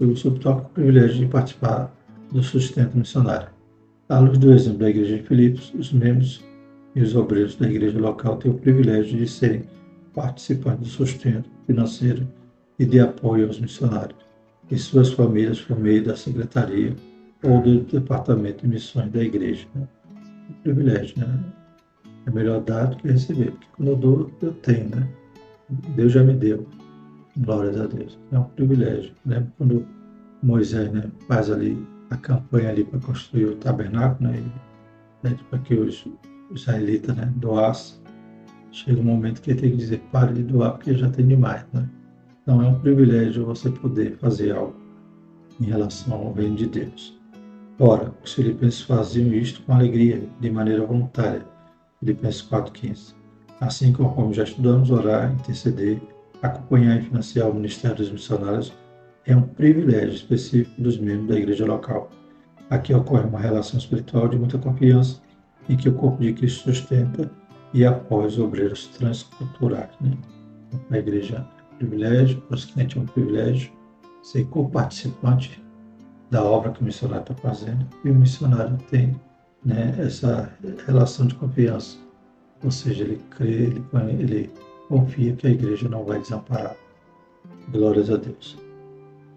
o 0.00 0.16
subtópico, 0.16 0.70
privilégio 0.70 1.18
de 1.18 1.26
participar 1.26 1.94
do 2.32 2.42
sustento 2.42 2.96
missionário. 2.96 3.48
À 4.08 4.18
luz 4.18 4.38
do 4.38 4.52
exemplo 4.52 4.78
da 4.78 4.90
Igreja 4.90 5.18
de 5.18 5.22
Filipos, 5.22 5.72
os 5.78 5.92
membros 5.92 6.42
e 6.94 7.02
os 7.02 7.14
obreiros 7.14 7.54
da 7.56 7.68
igreja 7.68 7.98
local 7.98 8.36
têm 8.36 8.50
o 8.50 8.54
privilégio 8.54 9.16
de 9.16 9.28
serem 9.28 9.62
participantes 10.14 10.80
do 10.80 10.86
sustento 10.86 11.48
financeiro 11.66 12.26
e 12.78 12.84
de 12.84 12.98
apoio 12.98 13.46
aos 13.46 13.60
missionários 13.60 14.18
e 14.70 14.78
suas 14.78 15.12
famílias 15.12 15.60
por 15.60 15.78
meio 15.78 16.04
da 16.04 16.16
secretaria 16.16 16.94
ou 17.42 17.60
do 17.60 17.80
departamento 17.80 18.62
de 18.62 18.68
missões 18.68 19.10
da 19.12 19.22
igreja. 19.22 19.66
Né? 19.74 19.86
Um 20.50 20.54
privilégio, 20.62 21.18
né? 21.18 21.44
É 22.26 22.30
melhor 22.30 22.60
dar 22.60 22.86
do 22.86 22.96
que 22.96 23.08
receber, 23.08 23.52
porque 23.52 23.66
quando 23.76 23.88
eu 23.88 23.96
dou, 23.96 24.30
eu 24.42 24.52
tenho, 24.54 24.88
né? 24.90 25.08
Deus 25.94 26.12
já 26.12 26.22
me 26.22 26.34
deu. 26.34 26.66
Glórias 27.36 27.80
a 27.80 27.86
Deus. 27.86 28.18
É 28.32 28.38
um 28.38 28.44
privilégio. 28.44 29.12
Lembra 29.24 29.44
né? 29.44 29.52
quando 29.56 29.86
Moisés 30.42 30.90
né, 30.92 31.10
faz 31.28 31.50
ali 31.50 31.86
a 32.10 32.16
campanha 32.16 32.70
ali 32.70 32.84
para 32.84 32.98
construir 33.00 33.46
o 33.46 33.56
tabernáculo, 33.56 34.30
né, 34.30 34.42
né, 35.22 35.36
para 35.48 35.58
que 35.60 35.74
os, 35.74 36.04
israelitas 36.52 37.16
né, 37.16 37.32
doassem. 37.36 38.00
Chega 38.72 39.00
um 39.00 39.04
momento 39.04 39.40
que 39.40 39.50
ele 39.50 39.60
tem 39.60 39.70
que 39.72 39.76
dizer, 39.78 39.98
pare 40.12 40.32
de 40.32 40.42
doar 40.44 40.72
porque 40.72 40.94
já 40.94 41.10
tem 41.10 41.26
demais. 41.26 41.64
Né? 41.72 41.88
Então 42.42 42.62
é 42.62 42.68
um 42.68 42.78
privilégio 42.80 43.44
você 43.44 43.70
poder 43.70 44.16
fazer 44.18 44.52
algo 44.52 44.74
em 45.60 45.64
relação 45.64 46.14
ao 46.14 46.32
reino 46.32 46.56
de 46.56 46.66
Deus. 46.66 47.18
Ora, 47.78 48.12
os 48.22 48.34
filipenses 48.34 48.82
faziam 48.82 49.32
isto 49.32 49.62
com 49.62 49.72
alegria, 49.72 50.22
de 50.38 50.50
maneira 50.50 50.84
voluntária. 50.84 51.44
Filipenses 51.98 52.42
4,15. 52.42 53.14
Assim 53.60 53.92
como 53.92 54.32
já 54.32 54.44
estudamos, 54.44 54.90
orar, 54.90 55.32
interceder, 55.32 56.00
acompanhar 56.42 56.98
e 56.98 57.02
financiar 57.02 57.50
o 57.50 57.54
Ministério 57.54 57.98
dos 57.98 58.10
Missionários 58.10 58.72
é 59.26 59.36
um 59.36 59.42
privilégio 59.42 60.14
específico 60.14 60.80
dos 60.80 60.98
membros 60.98 61.28
da 61.28 61.36
igreja 61.36 61.66
local. 61.66 62.10
Aqui 62.70 62.94
ocorre 62.94 63.24
uma 63.24 63.38
relação 63.38 63.78
espiritual 63.78 64.28
de 64.28 64.38
muita 64.38 64.56
confiança 64.58 65.20
em 65.68 65.76
que 65.76 65.90
o 65.90 65.94
corpo 65.94 66.22
de 66.22 66.32
Cristo 66.32 66.72
sustenta 66.72 67.30
e 67.74 67.84
apoia 67.84 68.28
os 68.28 68.38
obreiros 68.38 68.86
transculturais. 68.88 69.90
Né? 70.00 70.16
A 70.90 70.98
igreja 70.98 71.36
é 71.36 71.74
um 71.74 71.76
privilégio, 71.76 72.40
para 72.42 72.54
os 72.54 72.64
clientes 72.64 72.96
é 72.96 73.00
um 73.00 73.06
privilégio 73.06 73.70
ser 74.22 74.44
co-participante 74.46 75.62
da 76.30 76.42
obra 76.42 76.70
que 76.70 76.80
o 76.80 76.84
missionário 76.84 77.22
está 77.22 77.34
fazendo 77.34 77.86
e 78.04 78.10
o 78.10 78.14
missionário 78.14 78.78
tem 78.90 79.20
né, 79.64 79.94
essa 79.98 80.50
relação 80.86 81.26
de 81.26 81.34
confiança 81.34 81.98
ou 82.62 82.70
seja, 82.70 83.04
ele 83.04 83.20
crê, 83.30 83.64
ele, 83.64 83.82
ele 84.18 84.50
confia 84.88 85.32
que 85.34 85.46
a 85.46 85.50
igreja 85.50 85.88
não 85.88 86.04
vai 86.04 86.20
desamparar. 86.20 86.76
Glórias 87.72 88.10
a 88.10 88.16
Deus. 88.16 88.58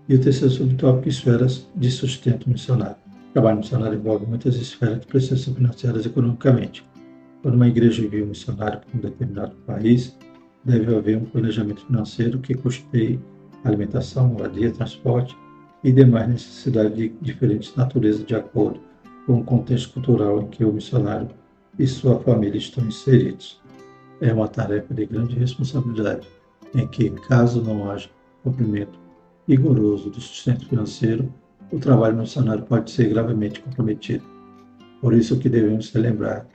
E 0.09 0.15
o 0.15 0.21
terceiro 0.21 0.53
subtópico, 0.53 1.07
esferas 1.07 1.67
de 1.75 1.89
sustento 1.89 2.49
missionário. 2.49 2.97
O 3.29 3.33
trabalho 3.33 3.57
missionário 3.57 3.97
envolve 3.97 4.25
muitas 4.25 4.55
esferas 4.55 4.99
que 4.99 5.07
precisam 5.07 5.37
ser 5.37 5.53
financiadas 5.53 6.05
economicamente. 6.05 6.85
Quando 7.41 7.55
uma 7.55 7.67
igreja 7.67 8.03
envia 8.03 8.23
um 8.23 8.27
missionário 8.27 8.79
para 8.79 8.97
um 8.97 9.01
determinado 9.01 9.55
país, 9.65 10.17
deve 10.63 10.95
haver 10.95 11.17
um 11.17 11.25
planejamento 11.25 11.85
financeiro 11.85 12.39
que 12.39 12.53
custeie 12.53 13.19
alimentação, 13.63 14.27
moradia, 14.27 14.71
transporte 14.71 15.37
e 15.83 15.91
demais 15.91 16.27
necessidades 16.27 16.95
de 16.95 17.09
diferentes 17.21 17.75
naturezas 17.75 18.25
de 18.25 18.35
acordo 18.35 18.79
com 19.25 19.39
o 19.39 19.43
contexto 19.43 19.93
cultural 19.93 20.41
em 20.41 20.47
que 20.47 20.63
o 20.63 20.71
missionário 20.71 21.29
e 21.77 21.87
sua 21.87 22.19
família 22.19 22.57
estão 22.57 22.85
inseridos. 22.85 23.61
É 24.21 24.33
uma 24.33 24.47
tarefa 24.47 24.93
de 24.93 25.05
grande 25.05 25.35
responsabilidade, 25.35 26.27
em 26.75 26.87
que, 26.87 27.09
caso 27.09 27.61
não 27.61 27.89
haja 27.89 28.09
cumprimento 28.43 28.99
rigoroso 29.47 30.09
do 30.09 30.21
sustento 30.21 30.67
financeiro, 30.67 31.33
o 31.71 31.79
trabalho 31.79 32.17
missionário 32.17 32.63
pode 32.63 32.91
ser 32.91 33.09
gravemente 33.09 33.59
comprometido. 33.59 34.23
Por 35.01 35.13
isso 35.13 35.39
que 35.39 35.49
devemos 35.49 35.91
relembrar 35.91 36.47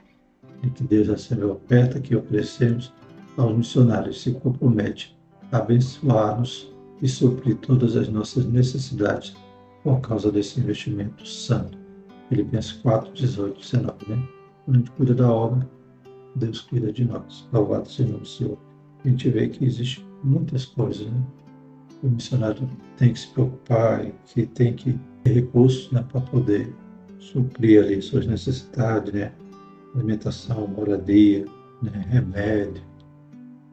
de 0.61 0.69
que 0.69 0.83
Deus 0.83 1.07
recebe 1.07 1.43
a 1.43 1.47
oferta 1.47 1.99
que 1.99 2.15
oferecemos 2.15 2.93
aos 3.37 3.55
missionários 3.55 4.17
e 4.17 4.19
se 4.19 4.31
compromete 4.33 5.17
a 5.51 5.57
abençoar-nos 5.57 6.73
e 7.01 7.07
suprir 7.07 7.55
todas 7.57 7.95
as 7.95 8.09
nossas 8.09 8.45
necessidades 8.45 9.35
por 9.83 10.01
causa 10.01 10.31
desse 10.31 10.59
investimento 10.59 11.27
santo. 11.27 11.77
Filipenses 12.27 12.73
4, 12.73 13.13
18, 13.13 13.59
19. 13.59 13.95
Né? 14.09 14.38
Quando 14.69 14.75
a 14.75 14.79
gente 14.81 14.91
cuida 14.91 15.15
da 15.15 15.33
obra, 15.33 15.67
Deus 16.35 16.61
cuida 16.61 16.93
de 16.93 17.03
nós. 17.03 17.49
Louvado 17.51 17.89
seja 17.89 18.15
o 18.15 18.23
Senhor. 18.23 18.55
A 19.03 19.09
gente 19.09 19.27
vê 19.27 19.49
que 19.49 19.65
existe 19.65 20.05
muitas 20.23 20.65
coisas, 20.65 21.07
né? 21.07 21.23
O 22.03 22.07
missionário 22.07 22.69
tem 22.95 23.11
que 23.11 23.19
se 23.19 23.29
preocupar 23.29 24.05
que 24.27 24.45
tem 24.45 24.75
que 24.75 24.93
ter 25.23 25.31
recursos 25.31 25.91
né, 25.91 26.05
para 26.11 26.21
poder 26.21 26.71
suprir 27.17 27.83
ali 27.83 27.99
suas 27.99 28.27
necessidades, 28.27 29.11
né? 29.11 29.33
Alimentação, 29.95 30.67
moradia, 30.67 31.45
né? 31.81 32.05
remédio. 32.07 32.83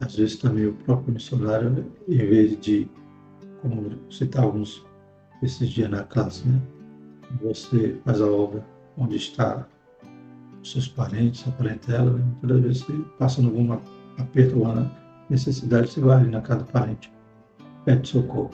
Às 0.01 0.17
vezes 0.17 0.37
também 0.37 0.65
o 0.65 0.73
próprio 0.73 1.13
missionário, 1.13 1.93
em 2.09 2.17
vez 2.17 2.59
de, 2.59 2.89
como 3.61 3.91
citávamos 4.11 4.83
esses 5.43 5.69
dias 5.69 5.91
na 5.91 6.05
classe, 6.05 6.49
né? 6.49 6.59
Você 7.43 8.01
faz 8.03 8.19
a 8.19 8.27
obra 8.27 8.67
onde 8.97 9.17
está 9.17 9.69
seus 10.73 10.89
parentes, 10.89 11.41
sua 11.41 11.53
parentela, 11.53 12.13
né? 12.13 12.25
toda 12.41 12.59
vez 12.59 12.83
que 12.83 12.93
passa 13.19 13.43
algum 13.43 13.73
aperto 14.19 14.59
ou 14.59 14.91
necessidade, 15.29 15.91
você 15.91 16.01
vai 16.01 16.21
ali 16.21 16.31
na 16.31 16.41
casa 16.41 16.61
do 16.61 16.73
parente, 16.73 17.13
pede 17.85 18.09
socorro. 18.09 18.51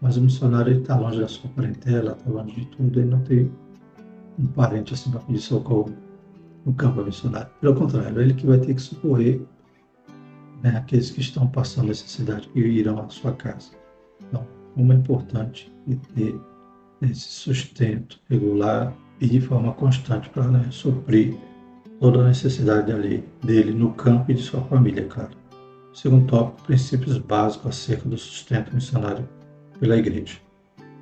Mas 0.00 0.16
o 0.16 0.22
missionário 0.22 0.80
está 0.80 0.96
longe 0.96 1.20
da 1.20 1.28
sua 1.28 1.50
parentela, 1.50 2.12
está 2.12 2.30
longe 2.30 2.54
de 2.54 2.66
tudo, 2.66 3.00
ele 3.00 3.10
não 3.10 3.20
tem 3.20 3.52
um 4.38 4.46
parente 4.46 4.94
assim 4.94 5.10
para 5.10 5.20
pedir 5.20 5.40
socorro 5.40 5.92
no 6.64 6.72
campo 6.74 7.02
missionário. 7.02 7.50
Pelo 7.60 7.74
contrário, 7.74 8.20
ele 8.20 8.34
que 8.34 8.46
vai 8.46 8.58
ter 8.58 8.74
que 8.74 8.80
socorrer 8.80 9.42
né, 10.62 10.76
aqueles 10.76 11.10
que 11.10 11.20
estão 11.20 11.46
passando 11.46 11.88
necessidade, 11.88 12.48
que 12.48 12.60
irão 12.60 13.00
à 13.00 13.08
sua 13.08 13.32
casa. 13.32 13.70
Então, 14.28 14.46
como 14.74 14.92
é 14.92 14.96
importante 14.96 15.72
ter 16.14 16.38
esse 17.02 17.28
sustento 17.28 18.20
regular 18.28 18.94
e 19.20 19.26
de 19.26 19.40
forma 19.40 19.72
constante 19.72 20.28
para 20.30 20.48
né, 20.48 20.66
suprir 20.70 21.36
toda 22.00 22.20
a 22.20 22.28
necessidade 22.28 22.90
ali, 22.90 23.22
dele 23.44 23.72
no 23.72 23.92
campo 23.92 24.30
e 24.30 24.34
de 24.34 24.42
sua 24.42 24.62
família, 24.62 25.04
claro. 25.04 25.30
Segundo 25.92 26.26
tópico, 26.26 26.66
princípios 26.66 27.18
básicos 27.18 27.68
acerca 27.68 28.08
do 28.08 28.16
sustento 28.16 28.74
missionário 28.74 29.28
pela 29.78 29.96
igreja. 29.96 30.38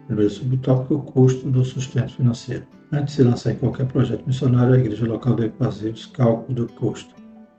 Primeiro 0.07 0.31
subtópico, 0.31 0.95
o 0.95 1.03
custo 1.03 1.49
do 1.51 1.65
sustento 1.65 2.15
financeiro. 2.15 2.65
Antes 2.91 3.17
de 3.17 3.23
se 3.23 3.23
lançar 3.23 3.53
em 3.53 3.57
qualquer 3.57 3.87
projeto 3.87 4.27
missionário, 4.27 4.75
a 4.75 4.79
igreja 4.79 5.07
local 5.07 5.35
deve 5.35 5.53
fazer 5.59 5.91
os 5.91 6.07
cálculos 6.07 6.55
do 6.55 6.73
custo, 6.75 7.15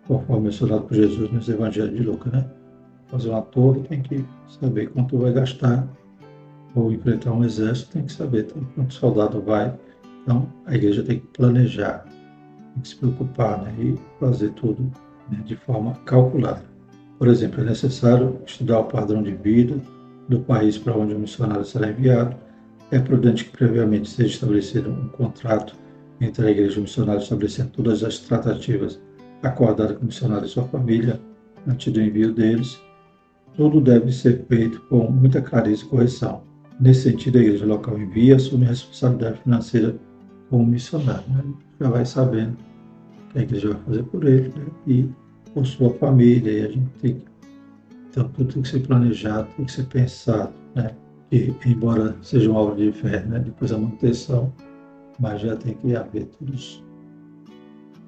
conforme 0.07 0.45
mencionado 0.45 0.81
por 0.81 0.95
Jesus 0.95 1.31
nos 1.31 1.47
evangelhos 1.47 1.95
de 1.95 2.03
Lucas, 2.03 2.33
né? 2.33 2.49
Fazer 3.07 3.29
uma 3.29 3.43
torre 3.43 3.81
tem 3.81 4.01
que 4.01 4.25
saber 4.59 4.87
quanto 4.89 5.17
vai 5.17 5.31
gastar, 5.31 5.87
ou 6.75 6.91
enfrentar 6.91 7.31
um 7.31 7.43
exército 7.43 7.91
tem 7.93 8.03
que 8.03 8.11
saber 8.11 8.47
quanto 8.75 8.93
soldado 8.93 9.41
vai 9.41 9.73
então, 10.29 10.47
a 10.67 10.75
igreja 10.75 11.01
tem 11.01 11.17
que 11.17 11.25
planejar, 11.29 12.05
tem 12.73 12.83
que 12.83 12.89
se 12.89 12.95
preocupar 12.97 13.63
né, 13.63 13.73
e 13.79 13.95
fazer 14.19 14.51
tudo 14.51 14.83
né, 15.27 15.41
de 15.43 15.55
forma 15.55 15.95
calculada. 16.05 16.63
Por 17.17 17.27
exemplo, 17.27 17.61
é 17.61 17.63
necessário 17.63 18.39
estudar 18.45 18.81
o 18.81 18.83
padrão 18.83 19.23
de 19.23 19.31
vida 19.31 19.81
do 20.27 20.39
país 20.41 20.77
para 20.77 20.95
onde 20.95 21.15
o 21.15 21.19
missionário 21.19 21.65
será 21.65 21.89
enviado. 21.89 22.37
É 22.91 22.99
prudente 22.99 23.45
que 23.45 23.57
previamente 23.57 24.07
seja 24.07 24.35
estabelecido 24.35 24.91
um 24.91 25.07
contrato 25.07 25.75
entre 26.21 26.45
a 26.45 26.51
igreja 26.51 26.75
e 26.75 26.77
o 26.77 26.81
missionário, 26.83 27.23
estabelecendo 27.23 27.71
todas 27.71 28.03
as 28.03 28.19
tratativas 28.19 29.01
acordadas 29.41 29.97
com 29.97 30.03
o 30.03 30.05
missionário 30.05 30.45
e 30.45 30.49
sua 30.49 30.65
família 30.65 31.19
antes 31.67 31.91
do 31.91 31.99
envio 31.99 32.31
deles. 32.31 32.79
Tudo 33.55 33.81
deve 33.81 34.11
ser 34.11 34.45
feito 34.47 34.79
com 34.81 35.09
muita 35.09 35.41
clareza 35.41 35.83
e 35.83 35.87
correção. 35.87 36.43
Nesse 36.79 37.09
sentido, 37.09 37.39
a 37.39 37.41
igreja 37.41 37.65
local 37.65 37.97
envia 37.97 38.35
assume 38.35 38.65
a 38.65 38.69
responsabilidade 38.69 39.41
financeira 39.41 39.95
como 40.49 40.65
missionário. 40.65 41.23
Né? 41.29 41.43
Já 41.79 41.89
vai 41.89 42.05
sabendo 42.05 42.57
o 43.29 43.33
que 43.33 43.39
a 43.39 43.41
igreja 43.41 43.69
vai 43.69 43.83
fazer 43.83 44.03
por 44.03 44.25
ele 44.25 44.49
né? 44.49 44.65
e 44.87 45.09
por 45.53 45.65
sua 45.65 45.93
família. 45.95 46.51
E 46.51 46.65
a 46.65 46.67
gente 46.69 46.89
tem 47.01 47.15
que, 47.15 47.25
então, 48.09 48.27
tudo 48.29 48.53
tem 48.53 48.61
que 48.61 48.67
ser 48.67 48.79
planejado, 48.79 49.47
tem 49.55 49.65
que 49.65 49.71
ser 49.71 49.85
pensado. 49.85 50.53
Né? 50.75 50.91
E, 51.31 51.53
embora 51.65 52.15
seja 52.21 52.49
uma 52.49 52.59
obra 52.59 52.75
de 52.75 52.91
fé, 52.91 53.21
né? 53.23 53.39
depois 53.39 53.71
a 53.71 53.77
manutenção, 53.77 54.51
mas 55.19 55.41
já 55.41 55.55
tem 55.55 55.75
que 55.75 55.95
haver 55.95 56.25
todas 56.39 56.83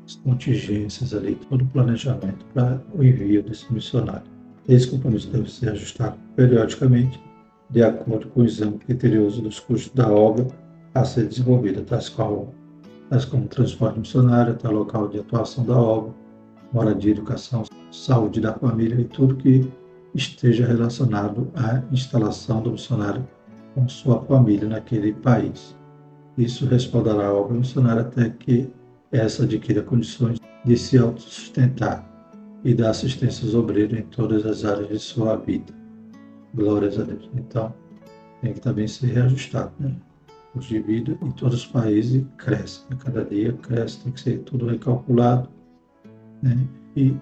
as 0.06 0.16
contingências 0.16 1.14
ali, 1.14 1.36
todo 1.50 1.64
o 1.64 1.68
planejamento 1.68 2.46
para 2.54 2.82
o 2.96 3.04
envio 3.04 3.44
desse 3.44 3.72
missionário. 3.72 4.30
Esse 4.68 4.90
compromisso 4.90 5.30
deve 5.30 5.52
ser 5.52 5.70
ajustado 5.70 6.18
periodicamente, 6.36 7.20
de 7.70 7.84
acordo 7.84 8.28
com 8.28 8.42
o 8.42 8.46
exame 8.46 8.78
criterioso 8.80 9.42
dos 9.42 9.60
custos 9.60 9.94
da 9.94 10.12
obra 10.12 10.48
a 10.94 11.04
ser 11.06 11.28
desenvolvida, 11.28 11.82
tais 11.82 12.10
como, 12.10 12.54
tais 13.10 13.26
como 13.26 13.48
transporte 13.48 14.00
missionário, 14.00 14.54
até 14.54 14.68
local 14.68 15.08
de 15.08 15.20
atuação 15.20 15.66
da 15.66 15.78
obra, 15.78 16.14
moradia, 16.74 17.12
educação, 17.12 17.64
saúde 17.92 18.42
da 18.42 18.54
família 18.54 19.00
e 19.00 19.06
tudo 19.06 19.36
que 19.36 19.72
esteja 20.14 20.66
relacionado 20.66 21.50
à 21.56 21.82
instalação 21.92 22.62
do 22.62 22.72
missionário 22.72 23.28
com 23.74 23.88
sua 23.88 24.22
família 24.24 24.68
naquele 24.68 25.14
país. 25.14 25.76
Isso 26.38 26.66
respaldará 26.66 27.28
a 27.28 27.34
obra 27.34 27.58
missionária 27.58 28.02
até 28.02 28.30
que 28.30 28.70
essa 29.12 29.44
adquira 29.44 29.82
condições 29.82 30.40
de 30.66 30.78
se 30.78 30.98
autossustentar 30.98 32.08
e 32.64 32.74
dar 32.74 32.92
assistência 32.92 33.46
aos 33.46 33.56
obreiros 33.56 33.98
em 33.98 34.04
todas 34.04 34.46
as 34.46 34.64
áreas 34.64 34.90
de 34.90 35.00
sua 35.00 35.36
vida. 35.36 35.74
Glórias 36.54 37.00
a 37.00 37.04
Deus. 37.04 37.30
Então, 37.36 37.74
tem 38.42 38.54
que 38.54 38.60
também 38.60 38.88
ser 38.88 39.08
reajustado. 39.08 39.72
Né? 39.80 39.96
Custo 40.54 40.74
de 40.74 40.80
vida 40.82 41.18
em 41.22 41.32
todos 41.32 41.56
os 41.56 41.66
países 41.66 42.26
cresce. 42.38 42.82
A 42.90 42.96
cada 42.96 43.24
dia 43.26 43.54
cresce, 43.54 44.00
tem 44.02 44.12
que 44.12 44.20
ser 44.20 44.40
tudo 44.40 44.68
recalculado 44.68 45.50
né? 46.42 46.68
e 46.96 47.16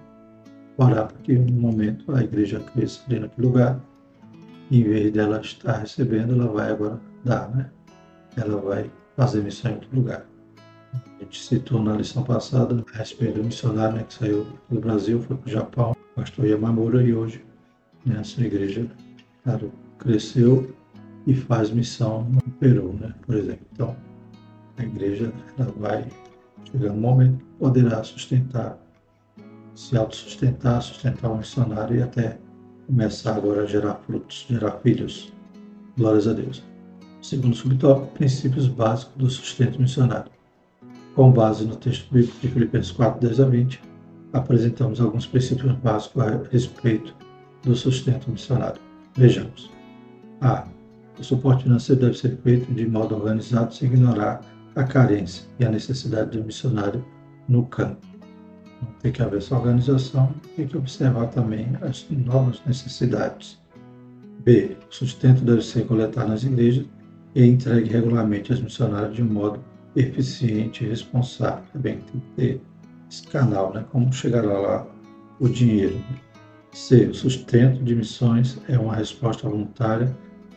orar 0.76 1.08
para 1.08 1.18
que 1.22 1.38
no 1.38 1.60
momento 1.60 2.14
a 2.14 2.22
igreja 2.22 2.60
cresça 2.60 3.02
ali 3.06 3.20
naquele 3.20 3.46
lugar. 3.46 3.80
Em 4.70 4.82
vez 4.84 5.12
dela 5.12 5.40
estar 5.40 5.78
recebendo, 5.78 6.34
ela 6.34 6.46
vai 6.46 6.70
agora 6.70 7.00
dar, 7.24 7.50
né? 7.50 7.70
Ela 8.36 8.60
vai 8.60 8.90
fazer 9.16 9.42
missão 9.42 9.72
em 9.72 9.74
outro 9.74 9.88
lugar. 9.92 10.26
A 10.94 11.22
gente 11.22 11.42
citou 11.42 11.82
na 11.82 11.96
lição 11.96 12.22
passada 12.22 12.84
a 12.94 12.98
respeito 12.98 13.34
do 13.34 13.44
missionário 13.44 13.96
né, 13.96 14.04
que 14.04 14.14
saiu 14.14 14.46
do 14.68 14.80
Brasil, 14.80 15.20
foi 15.20 15.36
para 15.36 15.48
o 15.48 15.50
Japão, 15.50 15.96
pastor 16.14 16.46
Yamamura, 16.46 17.02
e 17.02 17.12
hoje 17.12 17.44
né, 18.06 18.18
a 18.18 18.24
sua 18.24 18.44
igreja 18.44 18.86
claro, 19.44 19.72
cresceu 19.98 20.74
e 21.26 21.34
faz 21.34 21.70
missão 21.70 22.24
no 22.24 22.42
Peru, 22.54 22.94
né, 22.94 23.14
por 23.26 23.34
exemplo. 23.34 23.66
Então, 23.72 23.96
a 24.76 24.82
igreja 24.82 25.32
ela 25.58 25.72
vai 25.78 26.06
chegar 26.70 26.92
um 26.92 27.00
momento 27.00 27.44
poderá 27.58 28.02
sustentar, 28.02 28.78
se 29.74 29.96
autossustentar, 29.96 30.80
sustentar 30.82 31.30
um 31.30 31.38
missionário 31.38 31.98
e 31.98 32.02
até 32.02 32.38
começar 32.86 33.36
agora 33.36 33.62
a 33.62 33.66
gerar 33.66 33.94
frutos, 34.06 34.46
gerar 34.48 34.72
filhos. 34.80 35.32
Glórias 35.96 36.26
a 36.26 36.32
Deus. 36.32 36.64
Segundo 37.20 37.54
subtópico, 37.54 38.14
princípios 38.14 38.66
básicos 38.66 39.14
do 39.16 39.28
sustento 39.28 39.80
missionário. 39.80 40.30
Com 41.14 41.30
base 41.30 41.66
no 41.66 41.76
texto 41.76 42.10
bíblico 42.12 42.38
de 42.40 42.48
Filipenses 42.48 42.92
4, 42.92 43.20
10 43.20 43.40
a 43.40 43.44
20, 43.44 43.82
apresentamos 44.32 45.00
alguns 45.00 45.26
princípios 45.26 45.72
básicos 45.72 46.22
a 46.22 46.42
respeito 46.50 47.14
do 47.62 47.76
sustento 47.76 48.30
missionário. 48.30 48.80
Vejamos. 49.16 49.70
A. 50.40 50.66
O 51.20 51.24
suporte 51.24 51.64
financeiro 51.64 52.00
deve 52.00 52.16
ser 52.16 52.38
feito 52.38 52.72
de 52.72 52.88
modo 52.88 53.14
organizado, 53.14 53.74
sem 53.74 53.88
ignorar 53.88 54.40
a 54.74 54.84
carência 54.84 55.44
e 55.58 55.66
a 55.66 55.70
necessidade 55.70 56.38
do 56.38 56.42
missionário 56.42 57.04
no 57.46 57.66
campo. 57.66 58.06
Então, 58.64 58.94
tem 59.02 59.12
que 59.12 59.22
haver 59.22 59.36
essa 59.36 59.54
organização, 59.54 60.32
tem 60.56 60.66
que 60.66 60.78
observar 60.78 61.26
também 61.26 61.68
as 61.82 62.06
novas 62.08 62.62
necessidades. 62.64 63.60
B. 64.42 64.78
O 64.90 64.94
sustento 64.94 65.44
deve 65.44 65.60
ser 65.60 65.86
coletado 65.86 66.28
nas 66.28 66.42
igrejas 66.42 66.86
e 67.34 67.44
entregue 67.44 67.90
regularmente 67.90 68.50
aos 68.50 68.62
missionários 68.62 69.14
de 69.14 69.22
um 69.22 69.26
modo 69.26 69.62
eficiente 69.94 70.84
e 70.84 70.88
responsável. 70.88 71.62
Também 71.74 71.98
tem 71.98 72.20
que 72.20 72.30
ter 72.36 72.62
esse 73.10 73.24
canal, 73.24 73.74
né? 73.74 73.84
Como 73.92 74.10
chegará 74.10 74.58
lá 74.58 74.86
o 75.38 75.46
dinheiro. 75.46 76.02
C. 76.72 77.04
O 77.04 77.14
sustento 77.14 77.84
de 77.84 77.94
missões 77.94 78.58
é 78.68 78.78
uma 78.78 78.94
resposta 78.94 79.46
voluntária 79.46 80.16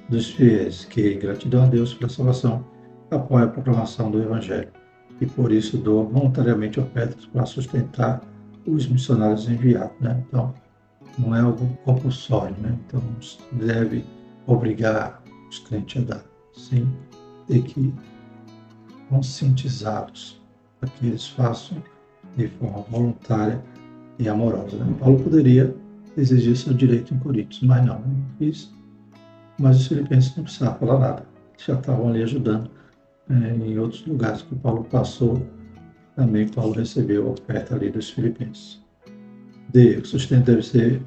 dos 0.10 0.32
fiéis 0.32 0.86
que, 0.86 1.14
em 1.14 1.20
gratidão 1.20 1.64
a 1.64 1.68
Deus 1.68 1.94
pela 1.94 2.10
salvação, 2.10 2.66
apoia 3.10 3.46
a 3.46 3.50
proclamação 3.50 4.12
do 4.12 4.22
Evangelho 4.22 4.72
e 5.22 5.26
por 5.26 5.52
isso 5.52 5.78
doa 5.78 6.04
voluntariamente 6.04 6.80
ofertas 6.80 7.26
para 7.28 7.46
sustentar 7.46 8.22
os 8.66 8.88
missionários 8.88 9.48
enviados. 9.48 9.96
Né? 10.00 10.24
Então, 10.28 10.54
não 11.18 11.36
é 11.36 11.42
algo 11.42 11.66
compulsório, 11.86 12.56
né? 12.60 12.78
então 12.86 13.02
deve 13.54 14.04
obrigar 14.48 15.22
os 15.50 15.60
crentes 15.60 16.02
a 16.02 16.06
dar. 16.06 16.26
Sim, 16.54 16.88
tem 17.48 17.62
que 17.62 17.94
conscientizá-los 19.10 20.42
para 20.80 20.90
que 20.90 21.08
eles 21.08 21.28
façam 21.28 21.82
de 22.36 22.48
forma 22.48 22.82
voluntária 22.90 23.64
e 24.20 24.28
amorosa. 24.28 24.78
Né? 24.78 24.96
Paulo 25.00 25.20
poderia 25.20 25.76
exigir 26.18 26.56
seu 26.56 26.74
direito 26.74 27.14
em 27.14 27.20
Coríntios, 27.20 27.62
mas 27.64 27.86
não, 27.86 28.00
não 28.00 28.26
quis. 28.38 28.74
Mas 29.60 29.82
os 29.82 29.88
filipenses 29.88 30.36
não 30.36 30.44
precisavam 30.44 30.80
falar 30.80 31.00
nada, 31.00 31.26
já 31.58 31.74
estavam 31.76 32.10
ali 32.10 32.24
ajudando 32.24 32.70
é, 33.30 33.34
em 33.56 33.78
outros 33.78 34.06
lugares 34.06 34.42
que 34.42 34.56
Paulo 34.56 34.84
passou. 34.86 35.46
Também 36.16 36.48
Paulo 36.48 36.74
recebeu 36.74 37.28
a 37.28 37.32
oferta 37.32 37.76
ali 37.76 37.90
dos 37.90 38.10
filipenses. 38.10 38.82
D. 39.70 39.98
O 39.98 40.06
sustento 40.06 40.46
deve 40.46 40.64
ser 40.64 41.02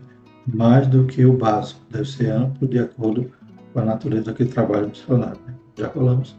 mais 0.47 0.87
do 0.89 1.05
que 1.07 1.25
o 1.25 1.37
básico, 1.37 1.81
deve 1.91 2.05
ser 2.05 2.31
amplo 2.31 2.67
de 2.67 2.79
acordo 2.79 3.31
com 3.73 3.81
a 3.81 3.85
natureza 3.85 4.27
daquele 4.27 4.51
trabalho 4.51 4.89
missionário. 4.89 5.41
Né? 5.47 5.55
Já 5.77 5.89
falamos, 5.91 6.37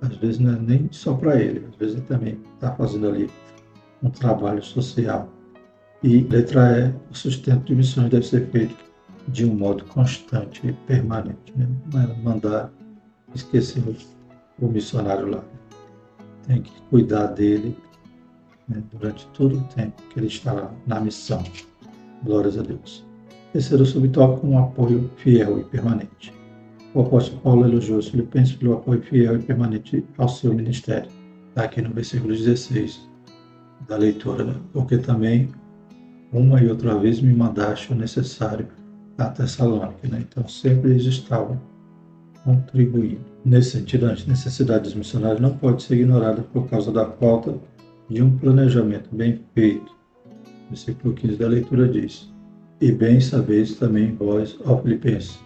às 0.00 0.16
vezes 0.16 0.38
não 0.38 0.54
é 0.54 0.58
nem 0.58 0.88
só 0.90 1.14
para 1.14 1.40
ele, 1.40 1.66
às 1.68 1.76
vezes 1.76 1.96
ele 1.96 2.06
também 2.06 2.38
está 2.54 2.72
fazendo 2.72 3.08
ali 3.08 3.30
um 4.02 4.10
trabalho 4.10 4.62
social. 4.62 5.28
E 6.02 6.22
letra 6.22 6.78
E, 6.78 7.12
o 7.12 7.14
sustento 7.14 7.64
de 7.64 7.74
missões 7.74 8.08
deve 8.08 8.26
ser 8.26 8.48
feito 8.50 8.74
de 9.32 9.44
um 9.44 9.54
modo 9.54 9.84
constante 9.86 10.66
e 10.66 10.72
permanente. 10.72 11.52
Né? 11.56 11.66
Mandar 12.22 12.70
esquecer 13.34 13.82
o 14.60 14.66
missionário 14.66 15.30
lá. 15.30 15.44
Tem 16.46 16.62
que 16.62 16.72
cuidar 16.90 17.26
dele 17.28 17.76
né? 18.68 18.82
durante 18.92 19.26
todo 19.28 19.58
o 19.58 19.64
tempo 19.64 20.02
que 20.10 20.18
ele 20.18 20.26
está 20.26 20.70
na 20.86 21.00
missão. 21.00 21.42
Glórias 22.24 22.58
a 22.58 22.62
Deus. 22.62 23.04
Terceiro 23.52 23.84
subtópico, 23.84 24.46
um 24.46 24.58
apoio 24.58 25.10
fiel 25.16 25.60
e 25.60 25.64
permanente. 25.64 26.32
O 26.94 27.00
apóstolo 27.00 27.40
Paulo 27.40 27.66
elogiou 27.66 27.98
os 27.98 28.08
filipenses 28.08 28.54
pelo 28.56 28.74
apoio 28.74 29.00
fiel 29.02 29.36
e 29.36 29.42
permanente 29.42 30.04
ao 30.18 30.28
seu 30.28 30.52
ministério. 30.52 31.10
Está 31.48 31.64
aqui 31.64 31.80
no 31.80 31.90
versículo 31.90 32.34
16 32.34 33.08
da 33.88 33.96
leitura, 33.96 34.44
né? 34.44 34.54
porque 34.72 34.98
também 34.98 35.48
uma 36.32 36.60
e 36.60 36.68
outra 36.68 36.96
vez 36.96 37.20
me 37.20 37.34
mandaste 37.34 37.92
o 37.92 37.96
necessário 37.96 38.68
a 39.26 39.30
Tessalônica. 39.30 40.08
Né? 40.08 40.24
Então, 40.28 40.46
sempre 40.48 40.90
eles 40.90 41.04
estavam 41.04 41.60
contribuindo. 42.44 43.24
Nesse 43.44 43.72
sentido, 43.72 44.06
as 44.06 44.26
necessidades 44.26 44.94
missionárias 44.94 45.40
não 45.40 45.56
podem 45.56 45.80
ser 45.80 45.96
ignoradas 45.96 46.44
por 46.52 46.68
causa 46.68 46.92
da 46.92 47.06
falta 47.06 47.54
de 48.08 48.22
um 48.22 48.36
planejamento 48.36 49.08
bem 49.14 49.40
feito. 49.54 49.94
Versículo 50.68 51.14
15 51.14 51.36
da 51.36 51.48
leitura 51.48 51.88
diz: 51.88 52.32
E 52.80 52.92
bem 52.92 53.20
sabeis 53.20 53.74
também 53.76 54.14
vós, 54.14 54.58
ó 54.64 54.76
Filipenses, 54.78 55.38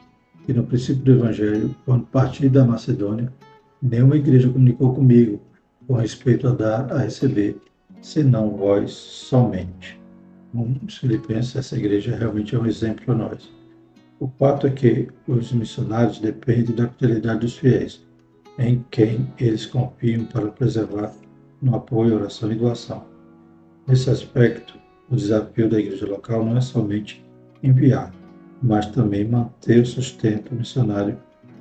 que 0.44 0.52
no 0.52 0.64
princípio 0.64 1.04
do 1.04 1.12
Evangelho, 1.12 1.74
quando 1.84 2.06
parti 2.06 2.48
da 2.48 2.64
Macedônia, 2.64 3.32
nenhuma 3.80 4.16
igreja 4.16 4.48
comunicou 4.48 4.94
comigo 4.94 5.40
com 5.86 5.94
respeito 5.94 6.48
a 6.48 6.52
dar 6.52 6.92
a 6.92 6.98
receber, 6.98 7.56
senão 8.00 8.50
vós 8.50 8.90
somente. 8.92 10.00
Os 10.86 10.98
filipenses, 10.98 11.56
essa 11.56 11.76
igreja 11.76 12.16
realmente 12.16 12.54
é 12.54 12.58
um 12.58 12.66
exemplo 12.66 13.04
para 13.04 13.14
nós. 13.14 13.50
O 14.20 14.28
fato 14.38 14.66
é 14.66 14.70
que 14.70 15.08
os 15.26 15.52
missionários 15.52 16.20
dependem 16.20 16.74
da 16.74 16.88
fidelidade 16.88 17.40
dos 17.40 17.58
fiéis, 17.58 18.06
em 18.58 18.84
quem 18.90 19.26
eles 19.38 19.66
confiam 19.66 20.24
para 20.26 20.48
preservar 20.48 21.12
no 21.60 21.74
apoio, 21.74 22.14
oração 22.14 22.52
e 22.52 22.54
doação. 22.54 23.04
Nesse 23.88 24.08
aspecto, 24.10 24.78
o 25.10 25.16
desafio 25.16 25.68
da 25.68 25.80
igreja 25.80 26.06
local 26.06 26.44
não 26.44 26.56
é 26.56 26.60
somente 26.60 27.24
enviar, 27.62 28.14
mas 28.62 28.86
também 28.86 29.26
manter 29.26 29.82
o 29.82 29.86
sustento 29.86 30.54
missionário, 30.54 31.18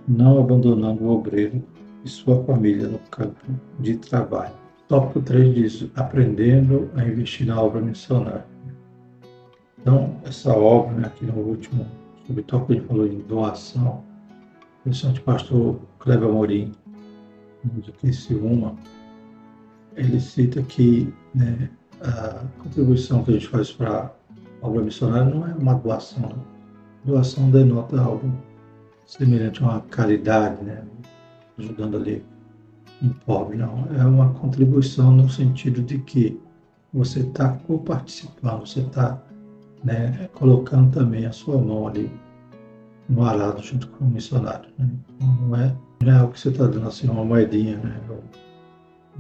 não 0.08 0.40
abandonando 0.40 1.04
o 1.04 1.10
obreiro 1.10 1.64
e 2.06 2.10
sua 2.10 2.44
família 2.44 2.88
no 2.88 3.00
campo 3.10 3.42
de 3.80 3.98
trabalho. 3.98 4.54
Tópico 4.88 5.22
3 5.22 5.56
diz: 5.56 5.90
aprendendo 5.96 6.90
a 6.96 7.04
investir 7.04 7.48
na 7.48 7.60
obra 7.60 7.82
missionária. 7.82 8.46
Então, 9.82 10.16
essa 10.24 10.54
obra, 10.56 10.94
né, 10.94 11.08
aqui 11.08 11.26
no 11.26 11.34
último 11.34 11.86
subtópico, 12.26 12.74
ele 12.74 12.82
falou 12.82 13.08
em 13.08 13.20
doação. 13.20 14.04
O 14.86 14.94
Santo 14.94 15.22
Pastor 15.22 15.80
Cleber 16.00 16.28
Amorim, 16.28 16.74
de 17.64 17.92
Criciúma, 17.94 18.76
ele 19.96 20.20
cita 20.20 20.62
que 20.62 21.14
né, 21.34 21.70
a 22.02 22.44
contribuição 22.62 23.24
que 23.24 23.32
a 23.32 23.34
gente 23.36 23.48
faz 23.48 23.72
para 23.72 24.12
a 24.62 24.68
obra 24.68 24.82
missionária 24.82 25.34
não 25.34 25.48
é 25.48 25.54
uma 25.54 25.76
doação. 25.76 26.30
Né? 26.30 26.36
Doação 27.06 27.50
denota 27.50 28.02
algo 28.02 28.32
semelhante 29.06 29.64
a 29.64 29.68
uma 29.68 29.82
caridade, 29.82 30.64
né? 30.64 30.84
ajudando 31.58 31.98
ali 31.98 32.26
um 33.02 33.10
pobre, 33.10 33.58
não. 33.58 33.88
É 33.98 34.06
uma 34.06 34.34
contribuição 34.34 35.12
no 35.12 35.30
sentido 35.30 35.82
de 35.82 36.00
que 36.00 36.40
você 36.94 37.22
está 37.22 37.50
co-participando, 37.50 38.68
você 38.68 38.82
está 38.82 39.22
né, 39.84 40.30
colocando 40.34 40.92
também 40.92 41.26
a 41.26 41.32
sua 41.32 41.58
mão 41.58 41.88
ali 41.88 42.10
no 43.10 43.24
arado 43.24 43.62
junto 43.62 43.88
com 43.88 44.06
o 44.06 44.10
missionário. 44.10 44.70
Né? 44.78 44.90
Então, 45.16 45.28
não, 45.42 45.56
é, 45.56 45.76
é 46.06 46.24
o 46.24 46.30
que 46.30 46.40
você 46.40 46.50
está 46.50 46.66
dando 46.68 46.88
assim, 46.88 47.10
uma 47.10 47.26
moedinha, 47.26 47.78
né? 47.78 48.00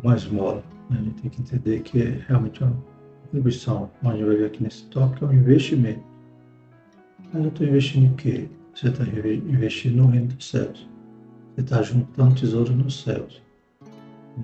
uma 0.02 0.16
esmola. 0.16 0.64
Né? 0.90 0.98
A 1.00 1.04
gente 1.04 1.22
tem 1.22 1.32
que 1.32 1.42
entender 1.42 1.80
que 1.82 2.02
é 2.02 2.24
realmente 2.28 2.64
uma 2.64 2.76
contribuição. 3.24 3.90
Como 4.00 4.14
a 4.14 4.16
gente 4.18 4.26
vai 4.26 4.38
ver 4.38 4.46
aqui 4.46 4.64
nesse 4.64 4.86
tópico, 4.86 5.26
é 5.26 5.28
um 5.28 5.34
investimento. 5.34 6.04
Mas 7.34 7.44
eu 7.44 7.50
estou 7.50 7.68
investindo 7.68 8.06
em 8.06 8.14
quê? 8.16 8.50
Você 8.74 8.88
está 8.88 9.04
investindo 9.04 9.98
no 9.98 10.08
reino 10.08 10.28
dos 10.28 10.50
céus. 10.50 10.90
Você 11.56 11.62
está 11.62 11.82
juntando 11.82 12.36
tesouro 12.36 12.74
nos 12.74 13.02
céus. 13.04 13.42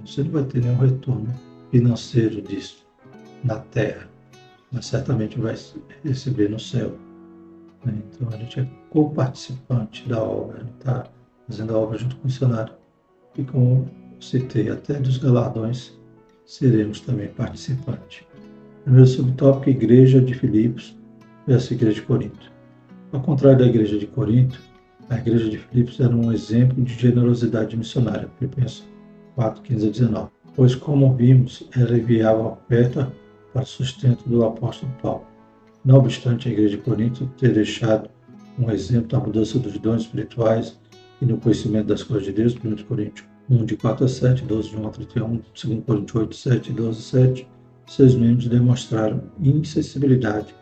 Você 0.05 0.23
não 0.23 0.31
vai 0.31 0.43
ter 0.43 0.61
nenhum 0.61 0.77
retorno 0.77 1.33
financeiro 1.71 2.41
disso 2.41 2.85
na 3.43 3.57
terra, 3.59 4.07
mas 4.71 4.85
certamente 4.85 5.39
vai 5.39 5.55
receber 6.03 6.49
no 6.49 6.59
céu. 6.59 6.97
Né? 7.85 7.93
Então 8.11 8.27
a 8.29 8.37
gente 8.37 8.59
é 8.59 8.67
co-participante 8.89 10.07
da 10.07 10.21
obra, 10.21 10.65
está 10.77 11.05
fazendo 11.47 11.75
a 11.75 11.79
obra 11.79 11.97
junto 11.97 12.15
com 12.17 12.23
o 12.23 12.25
missionário. 12.25 12.73
E 13.37 13.43
como 13.43 13.89
citei, 14.19 14.69
até 14.69 14.93
dos 14.93 15.17
galardões 15.17 15.97
seremos 16.45 16.99
também 17.01 17.29
participantes. 17.29 18.23
Primeiro 18.83 19.07
subtópico, 19.07 19.69
Igreja 19.69 20.21
de 20.21 20.33
Filipos 20.33 20.97
versus 21.45 21.71
Igreja 21.71 21.95
de 21.95 22.01
Corinto. 22.03 22.51
Ao 23.11 23.21
contrário 23.21 23.59
da 23.59 23.65
Igreja 23.65 23.97
de 23.97 24.07
Corinto, 24.07 24.59
a 25.09 25.17
Igreja 25.17 25.49
de 25.49 25.57
Filipos 25.57 25.99
era 25.99 26.15
um 26.15 26.31
exemplo 26.31 26.83
de 26.83 26.93
generosidade 26.93 27.75
missionária. 27.75 28.29
Filipenses 28.37 28.87
4, 29.35 29.61
15 29.61 29.87
a 29.87 29.91
19. 29.91 30.29
Pois, 30.55 30.75
como 30.75 31.15
vimos, 31.15 31.67
ela 31.75 31.97
enviava 31.97 32.49
oferta 32.49 33.11
para 33.53 33.65
sustento 33.65 34.27
do 34.27 34.45
apóstolo 34.45 34.91
Paulo. 35.01 35.25
Não 35.83 35.97
obstante 35.97 36.47
a 36.47 36.51
igreja 36.51 36.77
de 36.77 36.83
Corinto 36.83 37.25
ter 37.37 37.53
deixado 37.53 38.09
um 38.57 38.69
exemplo 38.69 39.07
da 39.07 39.19
mudança 39.19 39.57
dos 39.57 39.77
dons 39.77 40.01
espirituais 40.01 40.77
e 41.21 41.25
no 41.25 41.37
conhecimento 41.37 41.87
das 41.87 42.03
coisas 42.03 42.25
de 42.25 42.33
Deus, 42.33 42.55
1 42.55 42.83
Coríntios 42.83 43.27
1, 43.49 43.65
de 43.65 43.75
4 43.77 44.05
a 44.05 44.07
7, 44.07 44.43
12 44.43 44.69
de 44.69 44.77
1 44.77 44.87
a 44.87 44.89
31, 44.89 45.41
2 45.63 45.83
Coríntios 45.85 46.15
8, 46.15 46.35
7, 46.35 46.71
12 46.73 46.99
a 46.99 47.01
7, 47.01 47.47
seus 47.87 48.15
membros 48.15 48.47
demonstraram 48.47 49.23
insensibilidade 49.41 50.53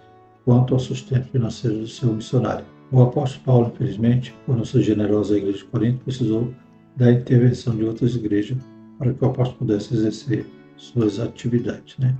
quanto 0.46 0.74
ao 0.74 0.80
sustento 0.80 1.28
financeiro 1.28 1.80
do 1.80 1.88
seu 1.88 2.14
missionário. 2.14 2.66
O 2.90 3.02
apóstolo 3.02 3.44
Paulo, 3.44 3.72
infelizmente, 3.74 4.34
por 4.46 4.56
não 4.56 4.64
ser 4.64 4.82
generoso 4.82 5.34
à 5.34 5.38
igreja 5.38 5.58
de 5.58 5.66
Corinto, 5.66 6.06
precisou 6.06 6.54
da 6.96 7.12
intervenção 7.12 7.76
de 7.76 7.84
outras 7.84 8.16
igrejas 8.16 8.58
para 8.98 9.14
que 9.14 9.24
o 9.24 9.28
apóstolo 9.28 9.60
pudesse 9.60 9.94
exercer 9.94 10.46
suas 10.78 11.20
atividades. 11.20 11.98
Né? 11.98 12.16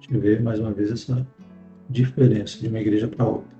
Gente 0.00 0.18
vê 0.18 0.38
mais 0.38 0.60
uma 0.60 0.72
vez 0.72 0.90
essa 0.90 1.26
diferença 1.88 2.58
de 2.58 2.68
uma 2.68 2.80
igreja 2.80 3.08
para 3.08 3.26
outra. 3.26 3.56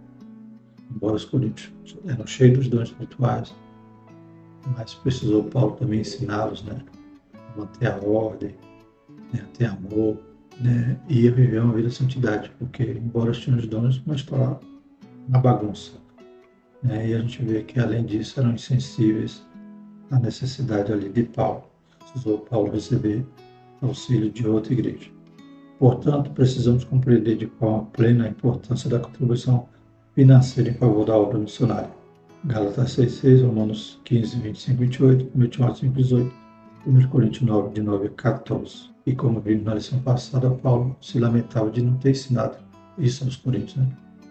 Embora 0.90 1.16
os 1.16 1.24
coríntios 1.24 1.72
eram 2.06 2.26
cheios 2.26 2.58
dos 2.58 2.68
dons 2.68 2.88
espirituais, 2.88 3.54
mas 4.76 4.94
precisou 4.94 5.44
Paulo 5.44 5.72
também 5.76 6.00
ensiná-los 6.00 6.62
né? 6.64 6.80
a 7.34 7.58
manter 7.58 7.88
a 7.88 7.96
ordem, 7.98 8.54
né? 9.32 9.40
a 9.42 9.56
ter 9.56 9.66
amor, 9.66 10.18
né? 10.60 10.98
e 11.08 11.28
a 11.28 11.30
viver 11.30 11.62
uma 11.62 11.74
vida 11.74 11.88
de 11.88 11.94
santidade, 11.94 12.50
porque 12.58 12.82
embora 12.82 13.32
tinham 13.32 13.58
os 13.58 13.66
dons, 13.66 14.02
mas 14.06 14.20
estava 14.20 14.60
na 15.28 15.38
bagunça. 15.38 15.92
Né? 16.82 17.10
E 17.10 17.14
a 17.14 17.18
gente 17.18 17.42
vê 17.42 17.62
que 17.62 17.80
além 17.80 18.04
disso 18.04 18.38
eram 18.40 18.52
insensíveis 18.52 19.44
a 20.10 20.18
necessidade 20.18 20.92
ali 20.92 21.08
de 21.08 21.24
Paulo. 21.24 21.64
Precisou 21.98 22.38
Paulo 22.38 22.70
receber 22.70 23.26
auxílio 23.82 24.30
de 24.30 24.46
outra 24.46 24.72
igreja. 24.72 25.15
Portanto, 25.78 26.30
precisamos 26.30 26.84
compreender 26.84 27.36
de 27.36 27.46
forma 27.46 27.84
plena 27.92 28.28
importância 28.28 28.88
da 28.88 28.98
contribuição 28.98 29.68
financeira 30.14 30.70
em 30.70 30.74
favor 30.74 31.04
da 31.04 31.16
obra 31.16 31.38
missionária. 31.38 31.90
Gálatas 32.44 32.96
6,6, 32.96 33.44
Romanos 33.44 34.00
15, 34.04 34.40
25, 34.40 34.78
28, 34.78 35.30
1 35.34 35.48
Timóteo 35.48 35.80
5, 35.80 35.94
18, 35.94 36.32
1 36.86 37.08
Coríntios 37.08 37.42
9, 37.42 37.74
de 37.74 37.82
9 37.82 38.06
a 38.06 38.10
14. 38.10 38.90
E 39.04 39.14
como 39.14 39.40
vimos 39.40 39.64
na 39.64 39.74
lição 39.74 39.98
passada, 40.00 40.50
Paulo 40.50 40.96
se 41.00 41.18
lamentava 41.18 41.70
de 41.70 41.82
não 41.82 41.96
ter 41.98 42.10
ensinado 42.10 42.56
isso 42.98 43.24
aos 43.24 43.36
coríntios, 43.36 43.76
né? 43.76 43.88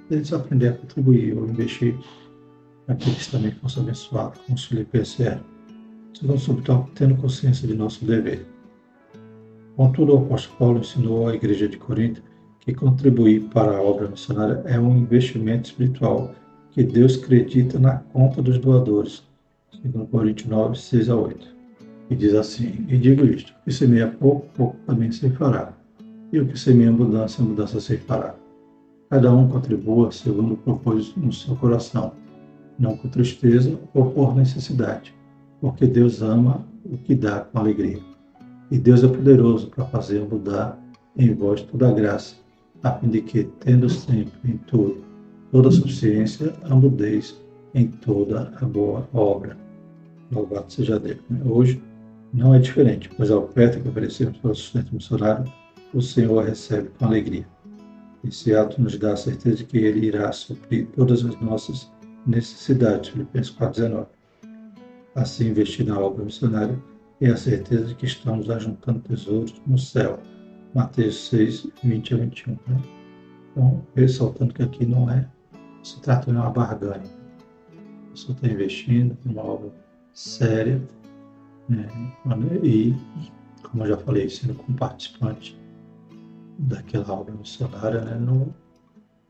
Eles 0.09 0.31
aprender 0.33 0.69
a 0.69 0.73
contribuir 0.73 1.37
ou 1.37 1.47
investir 1.47 1.95
para 2.85 2.95
que 2.95 3.09
eles 3.09 3.27
também 3.27 3.51
fossem 3.51 3.83
abençoados, 3.83 4.39
como 4.41 4.55
os 4.55 4.65
filipenses 4.65 5.19
eram. 5.19 5.41
Segundo 6.13 6.39
subtópico, 6.39 6.91
tendo 6.95 7.15
consciência 7.15 7.67
de 7.67 7.75
nosso 7.75 8.05
dever. 8.05 8.45
Contudo, 9.75 10.13
o 10.13 10.19
apóstolo 10.19 10.57
Paulo 10.57 10.79
ensinou 10.79 11.27
à 11.27 11.35
igreja 11.35 11.67
de 11.67 11.77
Corinto 11.77 12.23
que 12.59 12.73
contribuir 12.73 13.41
para 13.49 13.77
a 13.77 13.81
obra 13.81 14.07
missionária 14.07 14.61
é 14.65 14.79
um 14.79 14.97
investimento 14.97 15.69
espiritual 15.69 16.33
que 16.71 16.83
Deus 16.83 17.21
acredita 17.21 17.77
na 17.77 17.97
conta 17.97 18.41
dos 18.41 18.57
doadores. 18.57 19.23
Segundo 19.81 20.07
Coríntios 20.07 20.49
9, 20.49 20.77
6 20.77 21.09
a 21.09 21.15
8. 21.15 21.55
E 22.09 22.15
diz 22.15 22.33
assim, 22.33 22.85
e 22.87 22.97
digo 22.97 23.25
isto, 23.25 23.53
que 23.63 23.71
semeia 23.71 24.07
pouco, 24.07 24.47
pouco 24.55 24.77
também 24.85 25.11
se 25.11 25.29
fará. 25.31 25.73
E 26.31 26.39
o 26.39 26.47
que 26.47 26.57
semeia 26.57 26.91
mudança, 26.91 27.43
mudança 27.43 27.79
se 27.79 27.97
fará. 27.97 28.35
Cada 29.09 29.33
um 29.33 29.47
contribua 29.49 30.11
segundo 30.11 30.53
o 30.53 30.57
propôs 30.57 31.13
no 31.15 31.31
seu 31.31 31.55
coração, 31.55 32.13
não 32.79 32.97
com 32.97 33.09
tristeza 33.09 33.77
ou 33.93 34.11
por 34.11 34.35
necessidade, 34.35 35.13
porque 35.61 35.85
Deus 35.85 36.21
ama 36.21 36.65
o 36.83 36.97
que 36.97 37.13
dá 37.13 37.41
com 37.41 37.59
alegria. 37.59 38.14
E 38.71 38.77
Deus 38.77 39.03
é 39.03 39.07
poderoso 39.07 39.67
para 39.69 39.85
fazer 39.85 40.21
mudar 40.21 40.79
em 41.17 41.33
vós 41.33 41.61
toda 41.61 41.89
a 41.89 41.91
graça, 41.91 42.35
a 42.83 42.91
fim 42.93 43.09
de 43.09 43.21
que, 43.21 43.43
tendo 43.59 43.89
sempre 43.89 44.33
em 44.43 44.57
tudo 44.57 45.03
toda 45.51 45.69
a 45.69 45.71
suficiência, 45.71 46.53
a 46.63 46.75
mudez 46.75 47.39
em 47.73 47.87
toda 47.87 48.51
a 48.59 48.65
boa 48.65 49.07
obra. 49.13 49.55
Louvado 50.31 50.71
seja 50.71 50.99
Deus. 50.99 51.19
Hoje 51.45 51.81
não 52.33 52.53
é 52.53 52.59
diferente, 52.59 53.09
pois 53.15 53.31
a 53.31 53.37
oferta 53.37 53.79
que 53.79 53.87
oferecemos 53.87 54.37
para 54.39 54.51
o 54.51 54.55
sustento 54.55 54.93
missionário, 54.93 55.49
o 55.93 56.01
Senhor 56.01 56.43
recebe 56.43 56.89
com 56.97 57.05
alegria. 57.05 57.47
Esse 58.27 58.53
ato 58.55 58.81
nos 58.81 58.97
dá 58.97 59.13
a 59.13 59.15
certeza 59.15 59.57
de 59.57 59.65
que 59.65 59.77
Ele 59.77 60.07
irá 60.07 60.31
suprir 60.31 60.87
todas 60.95 61.23
as 61.23 61.39
nossas 61.39 61.89
necessidades. 62.25 63.11
Filipenses 63.11 63.55
4,19. 63.55 64.07
Assim, 65.13 65.49
investir 65.49 65.85
na 65.85 65.97
obra 65.97 66.25
missionária 66.25 66.77
é 67.27 67.31
a 67.31 67.37
certeza 67.37 67.85
de 67.85 67.95
que 67.95 68.05
estamos 68.05 68.49
ajuntando 68.49 68.99
tesouros 68.99 69.53
no 69.65 69.77
céu. 69.77 70.19
Mateus 70.73 71.27
6, 71.29 71.67
20 71.83 72.13
a 72.13 72.17
21. 72.17 72.51
Né? 72.51 72.81
Então, 73.51 73.81
ressaltando 73.95 74.53
que 74.53 74.61
aqui 74.61 74.85
não 74.85 75.09
é, 75.09 75.27
se 75.83 75.99
trata 76.01 76.31
de 76.31 76.37
uma 76.37 76.49
barganha. 76.49 77.03
A 78.07 78.11
pessoa 78.11 78.35
está 78.35 78.47
investindo 78.47 79.17
em 79.25 79.29
uma 79.29 79.43
obra 79.43 79.71
séria 80.13 80.81
né? 81.69 81.87
e, 82.63 82.95
como 83.63 83.83
eu 83.83 83.89
já 83.89 83.97
falei, 83.97 84.29
sendo 84.29 84.53
com 84.55 84.73
participante 84.73 85.59
daquela 86.59 87.13
obra 87.13 87.33
missionária, 87.35 88.01
né? 88.01 88.17
Não 88.17 88.53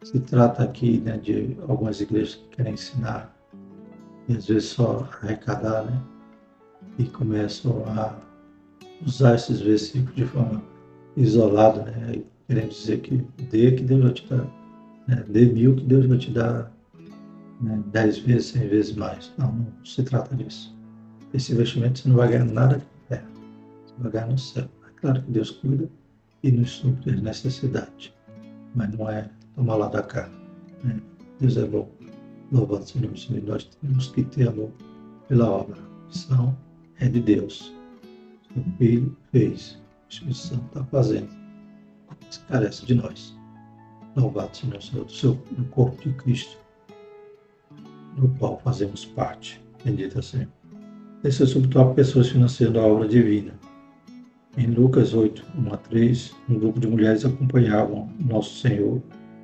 se 0.03 0.19
trata 0.19 0.63
aqui 0.63 0.99
né, 0.99 1.17
de 1.17 1.57
algumas 1.67 1.99
igrejas 1.99 2.35
que 2.35 2.57
querem 2.57 2.73
ensinar 2.73 3.35
e 4.27 4.35
às 4.35 4.47
vezes 4.47 4.69
só 4.69 5.07
arrecadar, 5.23 5.85
né? 5.85 6.14
E 6.97 7.03
começam 7.05 7.83
a 7.87 8.15
usar 9.05 9.35
esses 9.35 9.61
versículos 9.61 10.15
de 10.15 10.25
forma 10.25 10.61
isolada, 11.17 11.83
né? 11.83 12.21
Querendo 12.47 12.69
dizer 12.69 12.99
que 13.01 13.17
dê 13.49 13.71
que 13.71 13.83
Deus 13.83 14.03
vai 14.03 14.13
te 14.13 14.27
dar, 14.27 14.45
né? 15.07 15.25
dê 15.27 15.45
mil 15.47 15.75
que 15.75 15.83
Deus 15.83 16.05
vai 16.05 16.17
te 16.17 16.31
dar 16.31 16.71
né? 17.61 17.83
dez 17.87 18.19
vezes, 18.19 18.47
cem 18.47 18.67
vezes 18.67 18.95
mais. 18.95 19.31
Não, 19.37 19.51
não 19.51 19.85
se 19.85 20.03
trata 20.03 20.35
disso. 20.35 20.75
Esse 21.33 21.53
investimento 21.53 21.99
você 21.99 22.09
não 22.09 22.17
vai 22.17 22.29
ganhar 22.29 22.45
nada 22.45 22.77
de 22.77 22.85
terra, 23.09 23.27
você 23.85 23.93
vai 23.97 24.11
ganhar 24.11 24.27
no 24.27 24.37
céu. 24.37 24.69
É 24.87 25.01
claro 25.01 25.21
que 25.23 25.31
Deus 25.31 25.51
cuida 25.51 25.89
e 26.43 26.51
nos 26.51 26.71
supre 26.71 27.13
as 27.13 27.21
necessidades. 27.21 28.13
Mas 28.75 28.95
não 28.95 29.09
é 29.09 29.29
tomar 29.55 29.75
lá 29.75 29.87
da 29.87 30.03
cá. 30.03 30.29
Né? 30.83 30.99
Deus 31.39 31.57
é 31.57 31.65
bom. 31.65 31.89
Louvado 32.51 32.85
seja 32.87 33.07
o 33.07 33.17
Senhor. 33.17 33.43
Nós 33.43 33.63
temos 33.81 34.09
que 34.09 34.23
ter 34.23 34.47
amor 34.47 34.69
pela 35.27 35.49
obra. 35.49 35.77
Missão 36.07 36.55
é 36.99 37.07
de 37.07 37.19
Deus. 37.19 37.73
Seu 38.53 38.63
Filho 38.77 39.17
fez. 39.31 39.81
A 40.05 40.09
Espírito 40.09 40.37
Santo 40.37 40.65
está 40.67 40.83
fazendo. 40.85 41.29
Mas 42.09 42.37
carece 42.49 42.85
de 42.85 42.95
nós. 42.95 43.35
Louvado 44.15 44.55
seja 44.55 44.77
o 44.77 44.81
Senhor, 44.81 45.05
do 45.05 45.11
seu 45.11 45.33
do 45.51 45.65
corpo 45.65 46.01
de 46.01 46.15
Cristo, 46.15 46.57
do 48.15 48.29
qual 48.39 48.59
fazemos 48.59 49.03
parte. 49.05 49.61
Bendito 49.83 50.21
Senhor. 50.23 50.47
Esse 51.23 51.41
é 51.41 51.45
o 51.45 51.47
subtópico 51.47 51.95
Pessoas 51.95 52.29
financiando 52.29 52.79
a 52.79 52.83
obra 52.83 53.07
divina. 53.07 53.53
Em 54.57 54.67
Lucas 54.67 55.13
8, 55.13 55.45
1 55.57 55.73
a 55.73 55.77
3, 55.77 56.35
um 56.47 56.59
grupo 56.59 56.79
de 56.79 56.87
mulheres 56.87 57.25
acompanhavam 57.25 58.09
Nosso 58.17 58.61
Senhor 58.61 59.01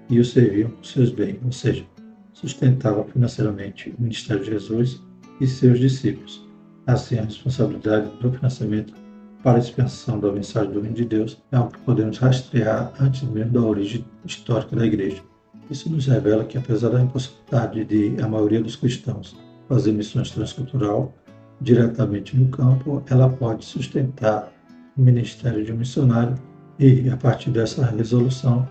e 0.09 0.19
o 0.19 0.23
serviam 0.23 0.69
com 0.69 0.83
seus 0.83 1.11
bens, 1.11 1.37
ou 1.43 1.51
seja, 1.51 1.85
sustentavam 2.31 3.03
financeiramente 3.05 3.89
o 3.89 4.01
ministério 4.01 4.43
de 4.43 4.51
Jesus 4.51 5.01
e 5.41 5.47
seus 5.47 5.79
discípulos. 5.79 6.47
Assim, 6.87 7.19
a 7.19 7.23
responsabilidade 7.23 8.09
do 8.19 8.31
financiamento 8.31 8.93
para 9.43 9.57
a 9.57 9.59
expansão 9.59 10.19
da 10.19 10.31
mensagem 10.31 10.71
do 10.71 10.81
reino 10.81 10.95
de 10.95 11.05
Deus 11.05 11.41
é 11.51 11.55
algo 11.55 11.71
que 11.71 11.79
podemos 11.79 12.17
rastrear 12.17 12.91
antes 12.99 13.23
mesmo 13.23 13.51
da 13.53 13.61
origem 13.61 14.05
histórica 14.25 14.75
da 14.75 14.85
igreja. 14.85 15.21
Isso 15.69 15.89
nos 15.89 16.05
revela 16.05 16.43
que, 16.43 16.57
apesar 16.57 16.89
da 16.89 17.01
impossibilidade 17.01 17.85
de 17.85 18.21
a 18.21 18.27
maioria 18.27 18.61
dos 18.61 18.75
cristãos 18.75 19.35
fazer 19.67 19.93
missões 19.93 20.31
transcultural 20.31 21.13
diretamente 21.61 22.35
no 22.35 22.49
campo, 22.49 23.01
ela 23.09 23.29
pode 23.29 23.63
sustentar 23.63 24.51
o 24.97 25.01
ministério 25.01 25.63
de 25.63 25.71
um 25.71 25.77
missionário 25.77 26.35
e, 26.77 27.09
a 27.09 27.15
partir 27.15 27.51
dessa 27.51 27.85
resolução, 27.85 28.67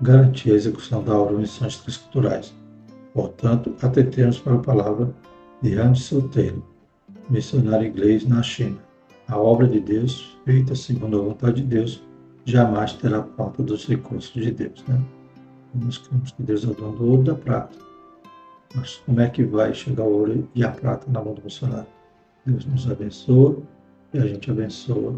garantir 0.00 0.52
a 0.52 0.54
execução 0.54 1.02
da 1.04 1.16
obra 1.16 1.34
de 1.34 1.42
missões 1.42 1.76
transculturais. 1.76 2.54
Portanto, 3.14 3.74
atentemos 3.80 4.38
para 4.38 4.54
a 4.54 4.58
palavra 4.58 5.14
de 5.62 5.78
Hans 5.78 6.10
Taylor, 6.32 6.62
missionário 7.30 7.88
inglês 7.88 8.26
na 8.26 8.42
China. 8.42 8.78
A 9.28 9.38
obra 9.38 9.66
de 9.66 9.80
Deus, 9.80 10.38
feita 10.44 10.74
segundo 10.74 11.18
a 11.18 11.24
vontade 11.24 11.62
de 11.62 11.68
Deus, 11.68 12.02
jamais 12.44 12.92
terá 12.94 13.22
falta 13.36 13.62
dos 13.62 13.86
recursos 13.86 14.32
de 14.32 14.50
Deus. 14.50 14.84
Né? 14.86 15.00
Nós 15.74 15.98
cremos 15.98 16.30
que 16.32 16.42
Deus 16.42 16.64
é 16.64 16.68
o 16.68 17.02
ouro 17.02 17.22
da 17.22 17.34
prata. 17.34 17.76
Mas 18.74 18.96
como 19.06 19.20
é 19.20 19.28
que 19.28 19.44
vai 19.44 19.74
chegar 19.74 20.04
o 20.04 20.12
ouro 20.12 20.48
e 20.54 20.64
a 20.64 20.70
prata 20.70 21.10
na 21.10 21.22
mão 21.22 21.34
do 21.34 21.42
missionário? 21.42 21.86
Deus 22.44 22.64
nos 22.66 22.88
abençoa 22.90 23.58
e 24.12 24.18
a 24.18 24.26
gente 24.26 24.50
abençoa 24.50 25.16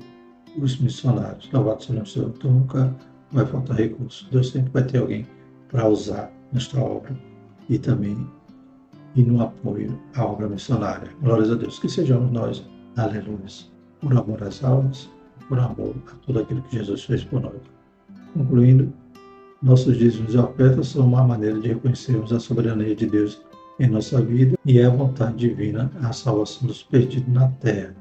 os 0.57 0.79
missionários. 0.79 1.51
Louvado 1.53 1.83
seja 1.83 2.03
o 2.03 2.07
Senhor. 2.07 2.33
Então 2.37 2.51
nunca 2.51 2.95
vai 3.33 3.45
faltar 3.45 3.77
recursos. 3.77 4.27
Deus 4.31 4.51
sempre 4.51 4.71
vai 4.73 4.85
ter 4.85 4.99
alguém 4.99 5.27
para 5.69 5.87
usar 5.87 6.33
nesta 6.53 6.81
obra 6.81 7.15
e 7.69 7.79
também 7.79 8.27
e 9.15 9.23
no 9.23 9.43
apoio 9.43 9.99
à 10.15 10.25
obra 10.25 10.49
missionária. 10.49 11.09
Glórias 11.23 11.51
a 11.51 11.55
Deus. 11.55 11.79
Que 11.79 11.89
sejamos 11.89 12.31
nós, 12.31 12.65
aleluia, 12.97 13.39
por 14.01 14.17
amor 14.17 14.43
às 14.43 14.63
almas, 14.63 15.11
por 15.49 15.59
amor 15.59 15.95
a 16.11 16.15
tudo 16.27 16.41
aquilo 16.41 16.63
que 16.63 16.77
Jesus 16.77 17.05
fez 17.05 17.25
por 17.25 17.41
nós. 17.41 17.61
Concluindo, 18.35 18.93
nossos 19.63 19.97
dízimos 19.97 20.35
e 20.35 20.39
ofertas 20.39 20.89
são 20.89 21.07
uma 21.07 21.25
maneira 21.25 21.59
de 21.61 21.69
reconhecermos 21.69 22.33
a 22.33 22.39
soberania 22.39 22.95
de 22.95 23.07
Deus 23.07 23.43
em 23.81 23.89
nossa 23.89 24.21
vida 24.21 24.57
e 24.65 24.79
é 24.79 24.87
a 24.87 24.91
vontade 24.91 25.37
divina 25.37 25.91
a 26.03 26.13
salvação 26.13 26.67
dos 26.67 26.83
perdidos 26.83 27.33
na 27.33 27.49
terra. 27.61 27.95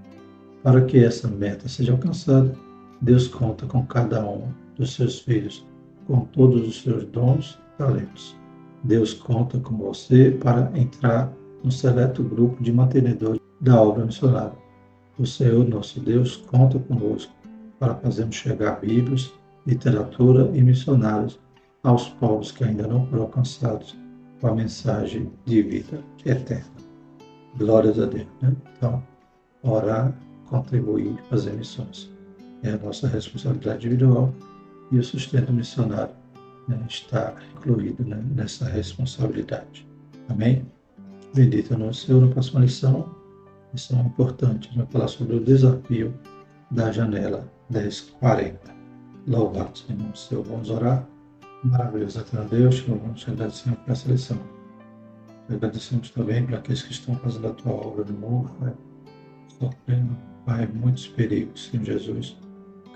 Para 0.63 0.83
que 0.85 0.99
essa 0.99 1.27
meta 1.27 1.67
seja 1.67 1.93
alcançada, 1.93 2.53
Deus 3.01 3.27
conta 3.27 3.65
com 3.65 3.85
cada 3.85 4.23
um 4.25 4.47
dos 4.75 4.93
seus 4.93 5.19
filhos, 5.19 5.65
com 6.05 6.21
todos 6.25 6.67
os 6.67 6.81
seus 6.81 7.05
dons 7.05 7.59
e 7.73 7.77
talentos. 7.77 8.35
Deus 8.83 9.13
conta 9.13 9.59
com 9.59 9.75
você 9.77 10.31
para 10.31 10.71
entrar 10.77 11.33
no 11.63 11.71
seleto 11.71 12.23
grupo 12.23 12.61
de 12.63 12.71
mantenedores 12.71 13.41
da 13.59 13.81
obra 13.81 14.05
missionária. 14.05 14.53
O 15.17 15.25
Senhor, 15.25 15.67
nosso 15.67 15.99
Deus, 15.99 16.37
conta 16.37 16.77
conosco 16.79 17.33
para 17.79 17.95
fazermos 17.95 18.35
chegar 18.35 18.79
Bíblias, 18.79 19.33
literatura 19.65 20.49
e 20.53 20.61
missionários 20.61 21.39
aos 21.83 22.09
povos 22.09 22.51
que 22.51 22.63
ainda 22.63 22.87
não 22.87 23.05
foram 23.07 23.23
alcançados 23.23 23.97
com 24.39 24.47
a 24.47 24.55
mensagem 24.55 25.31
de 25.45 25.61
vida 25.63 26.03
eterna. 26.25 26.71
Glórias 27.57 27.99
a 27.99 28.05
Deus. 28.05 28.27
Né? 28.41 28.55
Então, 28.75 29.03
orar 29.63 30.13
contribuir, 30.49 31.15
fazer 31.29 31.53
missões. 31.53 32.09
É 32.63 32.71
a 32.71 32.77
nossa 32.77 33.07
responsabilidade 33.07 33.85
individual 33.85 34.33
e 34.91 34.97
o 34.97 35.03
sustento 35.03 35.51
missionário 35.51 36.13
né, 36.67 36.79
está 36.89 37.33
incluído 37.55 38.03
né, 38.03 38.21
nessa 38.35 38.67
responsabilidade. 38.69 39.87
Amém? 40.29 40.65
Bendito 41.33 41.73
é 41.73 41.77
nosso 41.77 42.05
Senhor. 42.05 42.21
Na 42.21 42.31
próxima 42.31 42.61
lição, 42.61 43.15
lição 43.73 44.01
importante, 44.01 44.75
vai 44.75 44.85
falar 44.87 45.07
sobre 45.07 45.35
o 45.35 45.43
desafio 45.43 46.13
da 46.71 46.91
janela 46.91 47.51
1040. 47.69 48.59
Louvado 49.27 49.77
seja 49.77 49.93
o 49.93 50.15
Senhor. 50.15 50.43
Vamos 50.43 50.69
orar. 50.69 51.07
Maravilhoso 51.63 52.19
eterno 52.19 52.47
Deus, 52.49 52.87
louvamos 52.87 53.21
te 53.21 53.31
agradecemos 53.31 53.79
por 53.79 53.91
essa 53.91 54.09
lição. 54.09 54.37
Agradecemos 55.49 56.09
também 56.11 56.45
para 56.45 56.57
aqueles 56.57 56.83
que 56.83 56.91
estão 56.91 57.15
fazendo 57.17 57.47
a 57.47 57.53
tua 57.53 57.71
obra 57.71 58.05
no 58.05 58.13
mundo, 58.13 58.51
Pai, 58.59 58.73
sofrendo, 59.59 60.15
Pai, 60.45 60.67
muitos 60.67 61.07
perigos, 61.07 61.65
Senhor 61.65 61.85
Jesus, 61.85 62.37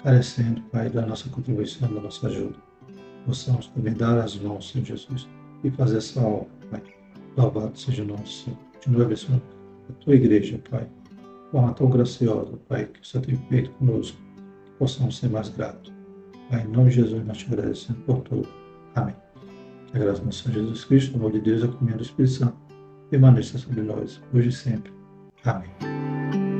carecendo, 0.03 0.61
Pai, 0.63 0.89
da 0.89 1.05
nossa 1.05 1.29
contribuição, 1.29 1.91
da 1.93 2.01
nossa 2.01 2.27
ajuda. 2.27 2.70
Possamos 3.25 3.67
também 3.67 3.93
dar 3.93 4.17
as 4.19 4.35
mãos, 4.37 4.69
Senhor 4.69 4.85
Jesus, 4.85 5.27
e 5.63 5.69
fazer 5.71 5.97
essa 5.97 6.21
obra, 6.21 6.47
Pai. 6.69 6.81
Louvado 7.37 7.77
seja 7.77 8.03
o 8.03 8.07
nosso 8.07 8.45
Senhor. 8.45 8.59
Continua 8.73 9.05
abençoando 9.05 9.43
a 9.89 9.93
tua 9.93 10.15
igreja, 10.15 10.59
Pai, 10.69 10.87
forma 11.51 11.73
tão 11.73 11.89
graciosa, 11.89 12.57
Pai, 12.67 12.85
que 12.85 13.07
Senhor 13.07 13.25
tem 13.25 13.35
feito 13.49 13.71
conosco, 13.71 14.17
que 14.65 14.71
possamos 14.79 15.17
ser 15.17 15.29
mais 15.29 15.49
gratos. 15.49 15.93
Pai, 16.49 16.63
em 16.63 16.67
nome 16.67 16.89
de 16.89 16.97
Jesus, 16.97 17.25
nós 17.25 17.37
te 17.37 17.45
agradecemos 17.45 18.01
por 18.03 18.19
tudo. 18.21 18.47
Amém. 18.95 19.15
Que 19.91 19.97
a 19.97 19.99
graça 19.99 20.21
do 20.21 20.33
Senhor 20.33 20.55
Jesus 20.55 20.85
Cristo, 20.85 21.13
o 21.13 21.17
amor 21.17 21.31
de 21.31 21.41
Deus 21.41 21.63
a 21.63 21.67
comunhão 21.67 21.97
do 21.97 22.03
Espírito 22.03 22.33
Santo 22.33 22.57
permaneça 23.09 23.57
sobre 23.57 23.81
nós, 23.81 24.21
hoje 24.33 24.49
e 24.49 24.51
sempre. 24.51 24.91
Amém. 25.43 26.50